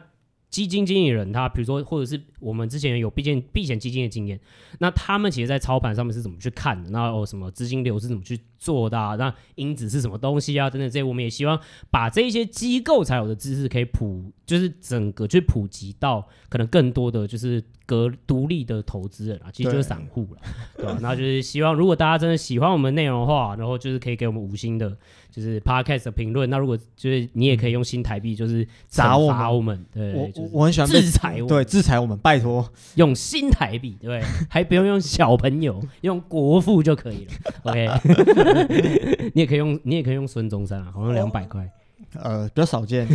[0.57, 4.41] 基金经理人他比如说或者是我们之前有避险避险基金的经验，
[4.79, 6.89] 那他们其实在操盘上面是怎么去看的？
[6.89, 9.17] 那有什么资金流是怎么去做的啊？
[9.17, 10.71] 那因子是什么东西啊？
[10.71, 17.63] 等等这些，我们也希望把这些机构才有的知识可以普，就是整个去普及到可能更多的就是。
[17.87, 20.41] 隔独立的投资人啊，其实就是散户了，
[20.77, 20.99] 对吧？
[21.01, 24.99] 那就是希望，如果大家真的喜欢我们内容的话，然后就是可以给我们五星的，
[25.37, 26.49] 就是 podcast 的评论。
[26.49, 37.33] 那如果就是你也可以用新台币，就是砸我们，我们对，我我很喜欢制裁，对，制裁我们，拜托用新台币，对，还不用用小朋友，用国父就可以了。
[37.71, 37.89] OK，
[39.35, 41.69] 你也可以用，你也可以用孙中山啊，好像两百块。
[42.23, 43.07] 呃，比较少见，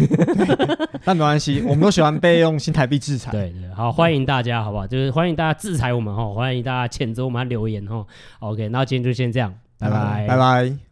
[1.05, 3.31] 但没关系，我们都喜欢被用新台币制裁。
[3.31, 4.85] 对对，好，欢迎大家，好不好？
[4.85, 8.05] 就是欢迎大家制裁我们哈，欢迎大家谴责我们留言哈。
[8.39, 10.90] OK，那今天就先这样，拜拜，拜拜。